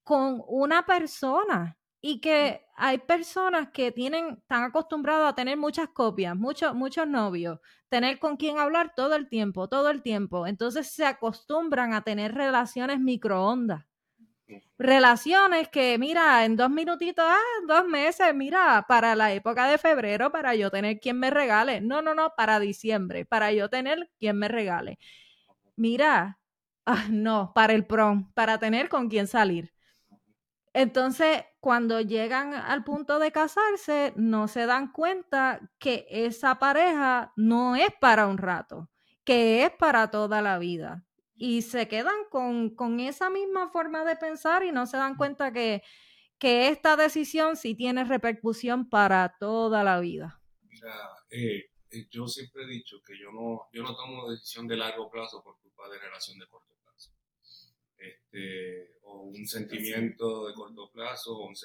con 0.10 0.43
una 0.48 0.86
persona? 0.86 1.78
y 2.02 2.22
que 2.22 2.65
hay 2.76 2.98
personas 3.00 3.69
que 3.72 3.91
tienen, 3.91 4.38
están 4.41 4.63
acostumbrados 4.63 5.30
a 5.30 5.36
tener 5.36 5.58
muchas 5.58 5.89
copias, 5.89 6.36
muchos, 6.36 6.74
muchos 6.74 7.08
novios, 7.08 7.60
tener 7.89 8.19
con 8.19 8.38
quien 8.38 8.58
hablar 8.58 8.93
todo 8.95 9.15
el 9.15 9.28
tiempo, 9.28 9.67
todo 9.67 9.89
el 9.89 10.02
tiempo. 10.02 10.48
Entonces 10.48 10.88
se 10.88 11.06
acostumbran 11.06 11.93
a 11.93 12.04
tener 12.04 12.34
relaciones 12.34 13.00
microondas. 13.00 13.86
Relaciones 14.80 15.67
que, 15.69 15.98
mira, 16.00 16.45
en 16.45 16.56
dos 16.56 16.69
minutitos, 16.72 17.26
ah, 17.28 17.38
dos 17.67 17.86
meses, 17.86 18.34
mira, 18.34 18.86
para 18.88 19.15
la 19.15 19.32
época 19.34 19.67
de 19.67 19.78
febrero, 19.78 20.32
para 20.32 20.56
yo 20.56 20.72
tener 20.72 21.00
quien 21.00 21.19
me 21.19 21.30
regale. 21.30 21.82
No, 21.82 22.02
no, 22.02 22.15
no, 22.15 22.34
para 22.36 22.60
diciembre, 22.60 23.26
para 23.26 23.52
yo 23.52 23.69
tener 23.69 24.10
quien 24.19 24.38
me 24.38 24.48
regale. 24.48 24.98
Mira, 25.76 26.39
ah, 26.86 27.06
no, 27.12 27.52
para 27.54 27.74
el 27.74 27.86
prom, 27.86 28.32
para 28.34 28.60
tener 28.60 28.89
con 28.89 29.10
quien 29.10 29.28
salir. 29.28 29.74
Entonces, 30.73 31.43
cuando 31.60 31.99
llegan 32.01 32.53
al 32.53 32.84
punto 32.84 33.19
de 33.19 33.32
casarse, 33.32 34.13
no 34.15 34.47
se 34.47 34.65
dan 34.65 34.91
cuenta 34.91 35.71
que 35.79 36.05
esa 36.10 36.60
pareja 36.60 37.34
no 37.36 37.75
es 37.75 37.89
para 37.99 38.27
un 38.27 38.38
rato, 38.38 38.89
que 39.23 39.63
es 39.63 39.71
para 39.71 40.12
toda 40.12 40.41
la 40.41 40.60
vida. 40.60 41.05
Y 41.36 41.63
se 41.63 41.88
quedan 41.88 42.25
con, 42.29 42.99
esa 42.99 43.29
misma 43.29 43.69
forma 43.69 44.03
de 44.03 44.15
pensar 44.15 44.63
y 44.63 44.71
no 44.71 44.86
se 44.86 44.97
dan 44.97 45.15
cuenta 45.15 45.51
que, 45.51 45.82
que 46.38 46.67
esta 46.67 46.95
decisión 46.95 47.55
sí 47.55 47.75
tiene 47.75 48.03
repercusión 48.03 48.89
para 48.89 49.36
toda 49.39 49.84
la 49.84 49.99
vida. 49.99 50.41
Mira, 50.62 50.93
eh, 51.32 51.71
eh, 51.91 52.08
yo 52.12 52.27
siempre 52.27 52.63
he 52.63 52.67
dicho 52.67 53.01
que 53.05 53.17
yo 53.17 53.32
no, 53.32 53.69
yo 53.73 53.84
no 53.84 53.95
tomo 53.95 54.29
decisión 54.29 54.67
de 54.67 54.77
largo 54.77 55.10
plazo 55.10 55.41
por 55.43 55.60
culpa 55.60 55.89
de 55.89 55.97
relación 55.99 56.38
de 56.38 56.47
corto. 56.47 56.79
Este, 58.00 58.96
o 59.02 59.24
un 59.24 59.46
sentimiento 59.46 60.48
de 60.48 60.54
corto 60.54 60.90
plazo, 60.90 61.38
o 61.38 61.48
un, 61.48 61.56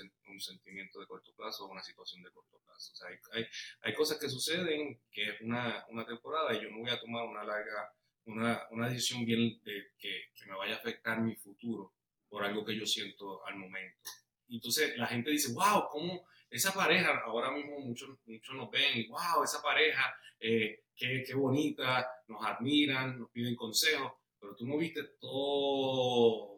sentimiento 0.40 0.98
de 0.98 1.06
corto 1.06 1.32
plazo, 1.32 1.64
o 1.64 1.70
una 1.70 1.82
situación 1.82 2.24
de 2.24 2.30
corto 2.32 2.58
plazo. 2.58 2.92
O 2.92 2.96
sea, 2.96 3.08
hay, 3.32 3.46
hay, 3.82 3.94
cosas 3.94 4.18
que 4.18 4.28
suceden 4.28 5.00
que 5.12 5.30
es 5.30 5.40
una, 5.42 5.86
una, 5.90 6.04
temporada 6.04 6.52
y 6.52 6.60
yo 6.60 6.70
no 6.70 6.80
voy 6.80 6.90
a 6.90 6.98
tomar 6.98 7.24
una 7.24 7.44
larga, 7.44 7.94
una, 8.24 8.66
una 8.72 8.88
decisión 8.88 9.24
bien 9.24 9.60
de, 9.62 9.92
que, 9.96 10.30
que, 10.34 10.46
me 10.46 10.56
vaya 10.56 10.74
a 10.74 10.78
afectar 10.78 11.20
mi 11.20 11.36
futuro 11.36 11.94
por 12.28 12.42
algo 12.42 12.64
que 12.64 12.76
yo 12.76 12.84
siento 12.84 13.46
al 13.46 13.54
momento. 13.54 14.10
Entonces 14.48 14.96
la 14.96 15.06
gente 15.06 15.30
dice, 15.30 15.52
wow, 15.52 15.86
¿cómo 15.88 16.26
esa 16.50 16.72
pareja, 16.72 17.20
ahora 17.24 17.52
mismo 17.52 17.78
muchos, 17.78 18.18
muchos 18.26 18.56
nos 18.56 18.70
ven, 18.70 19.08
wow, 19.08 19.44
esa 19.44 19.62
pareja, 19.62 20.12
eh, 20.40 20.84
qué, 20.96 21.22
qué 21.24 21.34
bonita, 21.34 22.08
nos 22.26 22.44
admiran, 22.44 23.20
nos 23.20 23.30
piden 23.30 23.54
consejos, 23.54 24.12
pero 24.44 24.56
tú 24.56 24.66
no 24.66 24.76
viste 24.76 25.02
todo 25.18 26.54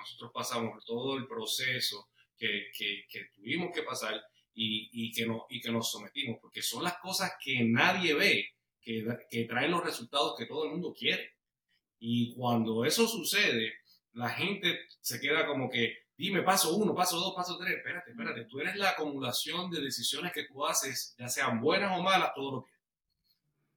nosotros 0.00 0.30
pasamos, 0.32 0.84
todo 0.84 1.16
el 1.16 1.26
proceso 1.26 2.08
que, 2.36 2.70
que, 2.76 3.26
tuvimos 3.34 3.70
que 3.74 3.82
pasar 3.82 4.20
y, 4.54 4.88
y, 4.92 5.12
que 5.12 5.26
no, 5.26 5.46
y 5.48 5.60
que 5.60 5.70
nos 5.70 5.90
sometimos, 5.90 6.38
porque 6.40 6.62
son 6.62 6.82
las 6.82 6.98
cosas 6.98 7.32
que 7.42 7.64
nadie 7.64 8.14
ve, 8.14 8.48
que, 8.80 9.04
que 9.28 9.44
traen 9.44 9.70
los 9.70 9.84
resultados 9.84 10.34
que 10.36 10.46
todo 10.46 10.64
el 10.64 10.72
mundo 10.72 10.94
quiere. 10.96 11.34
Y 11.98 12.34
cuando 12.34 12.84
eso 12.84 13.06
sucede, 13.06 13.74
la 14.12 14.30
gente 14.30 14.80
se 15.00 15.20
queda 15.20 15.46
como 15.46 15.68
que, 15.68 15.98
dime 16.16 16.42
paso 16.42 16.74
uno, 16.76 16.94
paso 16.94 17.18
dos, 17.18 17.34
paso 17.34 17.58
tres, 17.58 17.76
espérate, 17.76 18.10
espérate, 18.10 18.44
tú 18.46 18.60
eres 18.60 18.76
la 18.76 18.90
acumulación 18.90 19.70
de 19.70 19.82
decisiones 19.82 20.32
que 20.32 20.44
tú 20.44 20.66
haces, 20.66 21.14
ya 21.18 21.28
sean 21.28 21.60
buenas 21.60 21.98
o 21.98 22.02
malas, 22.02 22.32
todo 22.34 22.52
lo 22.52 22.64
que. 22.64 22.70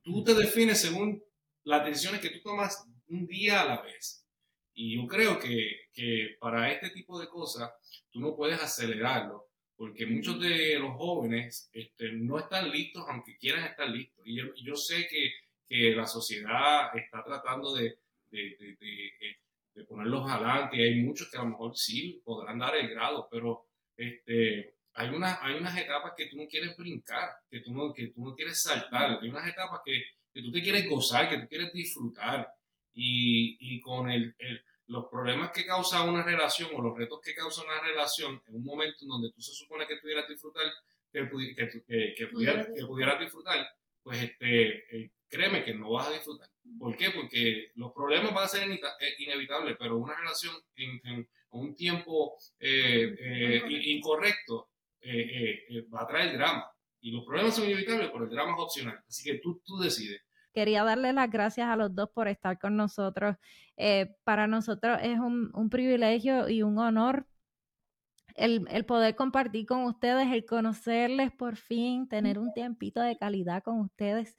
Tú 0.01 0.23
te 0.23 0.33
defines 0.33 0.81
según 0.81 1.23
las 1.63 1.85
decisiones 1.85 2.19
que 2.19 2.29
tú 2.29 2.41
tomas 2.41 2.85
un 3.07 3.25
día 3.27 3.61
a 3.61 3.65
la 3.65 3.81
vez. 3.81 4.25
Y 4.73 4.95
yo 4.95 5.07
creo 5.07 5.39
que, 5.39 5.87
que, 5.93 6.35
para 6.39 6.71
este 6.71 6.89
tipo 6.89 7.19
de 7.19 7.27
cosas 7.27 7.71
tú 8.11 8.19
no 8.19 8.35
puedes 8.35 8.59
acelerarlo, 8.59 9.49
porque 9.75 10.05
muchos 10.05 10.39
de 10.39 10.79
los 10.79 10.95
jóvenes 10.95 11.69
este, 11.73 12.11
no 12.13 12.39
están 12.39 12.71
listos, 12.71 13.03
aunque 13.07 13.37
quieran 13.37 13.65
estar 13.65 13.89
listos. 13.89 14.25
Y 14.25 14.37
yo, 14.37 14.45
yo 14.55 14.75
sé 14.75 15.07
que, 15.07 15.31
que, 15.67 15.95
la 15.95 16.07
sociedad 16.07 16.95
está 16.95 17.23
tratando 17.23 17.75
de, 17.75 17.99
de, 18.29 18.55
de, 18.59 19.37
de, 19.75 19.83
ponerlos 19.85 20.29
adelante, 20.29 20.81
hay 20.81 21.01
muchos 21.01 21.29
que 21.29 21.37
a 21.37 21.43
lo 21.43 21.49
mejor 21.49 21.75
sí 21.75 22.21
podrán 22.23 22.59
dar 22.59 22.75
el 22.75 22.89
grado, 22.89 23.27
pero 23.29 23.67
este, 23.95 24.75
hay, 24.93 25.09
una, 25.09 25.43
hay 25.43 25.55
unas 25.55 25.77
etapas 25.77 26.13
que 26.15 26.27
tú 26.27 26.37
no 26.37 26.47
quieres 26.47 26.75
brincar, 26.77 27.29
que 27.49 27.59
tú 27.59 27.73
no, 27.73 27.93
que 27.93 28.07
tú 28.07 28.23
no 28.23 28.35
quieres 28.35 28.61
saltar, 28.61 29.19
hay 29.21 29.29
unas 29.29 29.47
etapas 29.47 29.81
que, 29.85 30.03
que 30.33 30.41
tú 30.41 30.51
te 30.51 30.61
quieres 30.61 30.89
gozar, 30.89 31.29
que 31.29 31.39
tú 31.39 31.47
quieres 31.47 31.73
disfrutar 31.73 32.47
y, 32.93 33.57
y 33.59 33.81
con 33.81 34.09
el, 34.09 34.35
los 34.87 35.07
problemas 35.09 35.51
que 35.51 35.65
causa 35.65 36.03
una 36.03 36.23
relación 36.23 36.69
o 36.75 36.81
los 36.81 36.97
retos 36.97 37.19
que 37.21 37.33
causa 37.33 37.63
una 37.63 37.81
relación 37.81 38.41
en 38.47 38.55
un 38.55 38.63
momento 38.63 38.97
en 39.01 39.07
donde 39.07 39.31
tú 39.31 39.41
se 39.41 39.53
supone 39.53 39.87
que 39.87 39.97
pudieras 39.97 40.27
disfrutar, 40.27 40.65
que, 41.11 41.29
que, 41.29 42.13
que, 42.15 42.27
pudieras, 42.27 43.19
disfrutar, 43.19 43.67
pues 44.01 44.23
este, 44.23 44.97
eh, 44.97 45.11
créeme 45.27 45.63
que 45.63 45.73
no 45.73 45.91
vas 45.91 46.07
a 46.07 46.13
disfrutar. 46.13 46.49
¿Por 46.77 46.95
qué? 46.97 47.11
Porque 47.11 47.71
los 47.75 47.91
problemas 47.93 48.33
van 48.33 48.45
a 48.45 48.47
ser 48.47 48.69
eh, 48.69 48.79
inevitables, 49.19 49.77
pero 49.79 49.97
una 49.97 50.15
relación 50.15 50.55
en, 50.75 51.27
un 51.51 51.75
tiempo 51.75 52.35
eh, 52.59 53.61
incorrecto 53.85 54.69
va 55.93 56.01
a 56.01 56.07
traer 56.07 56.33
drama. 56.33 56.65
Y 57.01 57.11
los 57.11 57.25
problemas 57.25 57.55
son 57.55 57.65
inevitables, 57.65 58.09
pero 58.11 58.23
el 58.23 58.29
drama 58.29 58.53
es 58.53 58.59
opcional. 58.59 59.03
Así 59.07 59.23
que 59.23 59.37
tú, 59.39 59.61
tú 59.63 59.77
decides. 59.77 60.21
Quería 60.53 60.83
darle 60.83 61.13
las 61.13 61.29
gracias 61.29 61.67
a 61.67 61.75
los 61.75 61.93
dos 61.93 62.09
por 62.09 62.27
estar 62.27 62.59
con 62.59 62.75
nosotros. 62.77 63.35
Eh, 63.77 64.15
para 64.23 64.47
nosotros 64.47 64.99
es 65.01 65.19
un, 65.19 65.69
privilegio 65.69 66.49
y 66.49 66.61
un 66.61 66.77
honor 66.77 67.25
el, 68.35 68.65
el, 68.71 68.85
poder 68.85 69.15
compartir 69.15 69.65
con 69.65 69.83
ustedes, 69.83 70.31
el 70.31 70.45
conocerles 70.45 71.31
por 71.31 71.55
fin, 71.55 72.07
tener 72.07 72.39
un 72.39 72.51
tiempito 72.53 72.99
de 73.01 73.17
calidad 73.17 73.63
con 73.63 73.79
ustedes 73.81 74.35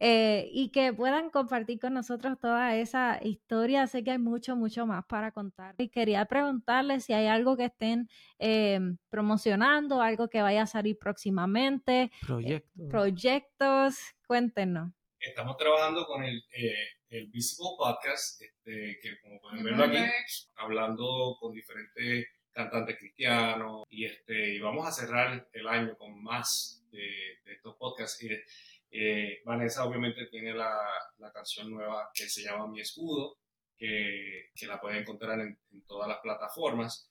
eh, 0.00 0.50
y 0.52 0.70
que 0.70 0.92
puedan 0.92 1.30
compartir 1.30 1.78
con 1.78 1.94
nosotros 1.94 2.38
toda 2.38 2.76
esa 2.76 3.18
historia. 3.22 3.86
Sé 3.86 4.04
que 4.04 4.12
hay 4.12 4.18
mucho, 4.18 4.56
mucho 4.56 4.86
más 4.86 5.04
para 5.06 5.32
contar. 5.32 5.74
Y 5.78 5.88
quería 5.88 6.24
preguntarles 6.26 7.04
si 7.04 7.12
hay 7.12 7.26
algo 7.26 7.56
que 7.56 7.66
estén 7.66 8.08
eh, 8.38 8.80
promocionando, 9.08 10.02
algo 10.02 10.28
que 10.28 10.42
vaya 10.42 10.62
a 10.62 10.66
salir 10.66 10.98
próximamente. 10.98 12.02
Eh, 12.02 12.10
proyectos. 12.26 12.86
proyectos, 12.90 13.98
cuéntenos. 14.26 14.97
Estamos 15.20 15.56
trabajando 15.56 16.06
con 16.06 16.22
el, 16.24 16.44
el 17.10 17.26
Visible 17.28 17.70
Podcast, 17.76 18.40
este, 18.40 18.98
que 19.02 19.20
como 19.20 19.40
pueden 19.40 19.64
verlo 19.64 19.84
aquí, 19.84 19.98
hablando 20.56 21.36
con 21.40 21.52
diferentes 21.52 22.26
cantante 22.52 22.96
cristiano 22.96 23.84
y, 23.88 24.04
este, 24.04 24.54
y 24.54 24.58
vamos 24.58 24.86
a 24.86 24.90
cerrar 24.92 25.48
el 25.52 25.68
año 25.68 25.96
con 25.96 26.22
más 26.22 26.84
de, 26.90 27.38
estos 27.46 27.76
podcasts. 27.76 28.22
Y, 28.22 28.30
eh, 28.90 29.40
Vanessa 29.44 29.84
obviamente 29.84 30.26
tiene 30.26 30.54
la, 30.54 30.76
la, 31.18 31.30
canción 31.32 31.70
nueva 31.70 32.10
que 32.14 32.28
se 32.28 32.42
llama 32.42 32.66
Mi 32.66 32.80
Escudo, 32.80 33.38
que, 33.76 34.50
que 34.54 34.66
la 34.66 34.80
pueden 34.80 35.02
encontrar 35.02 35.40
en, 35.40 35.58
en 35.72 35.82
todas 35.86 36.08
las 36.08 36.18
plataformas. 36.18 37.10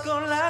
con 0.00 0.28
la 0.28 0.43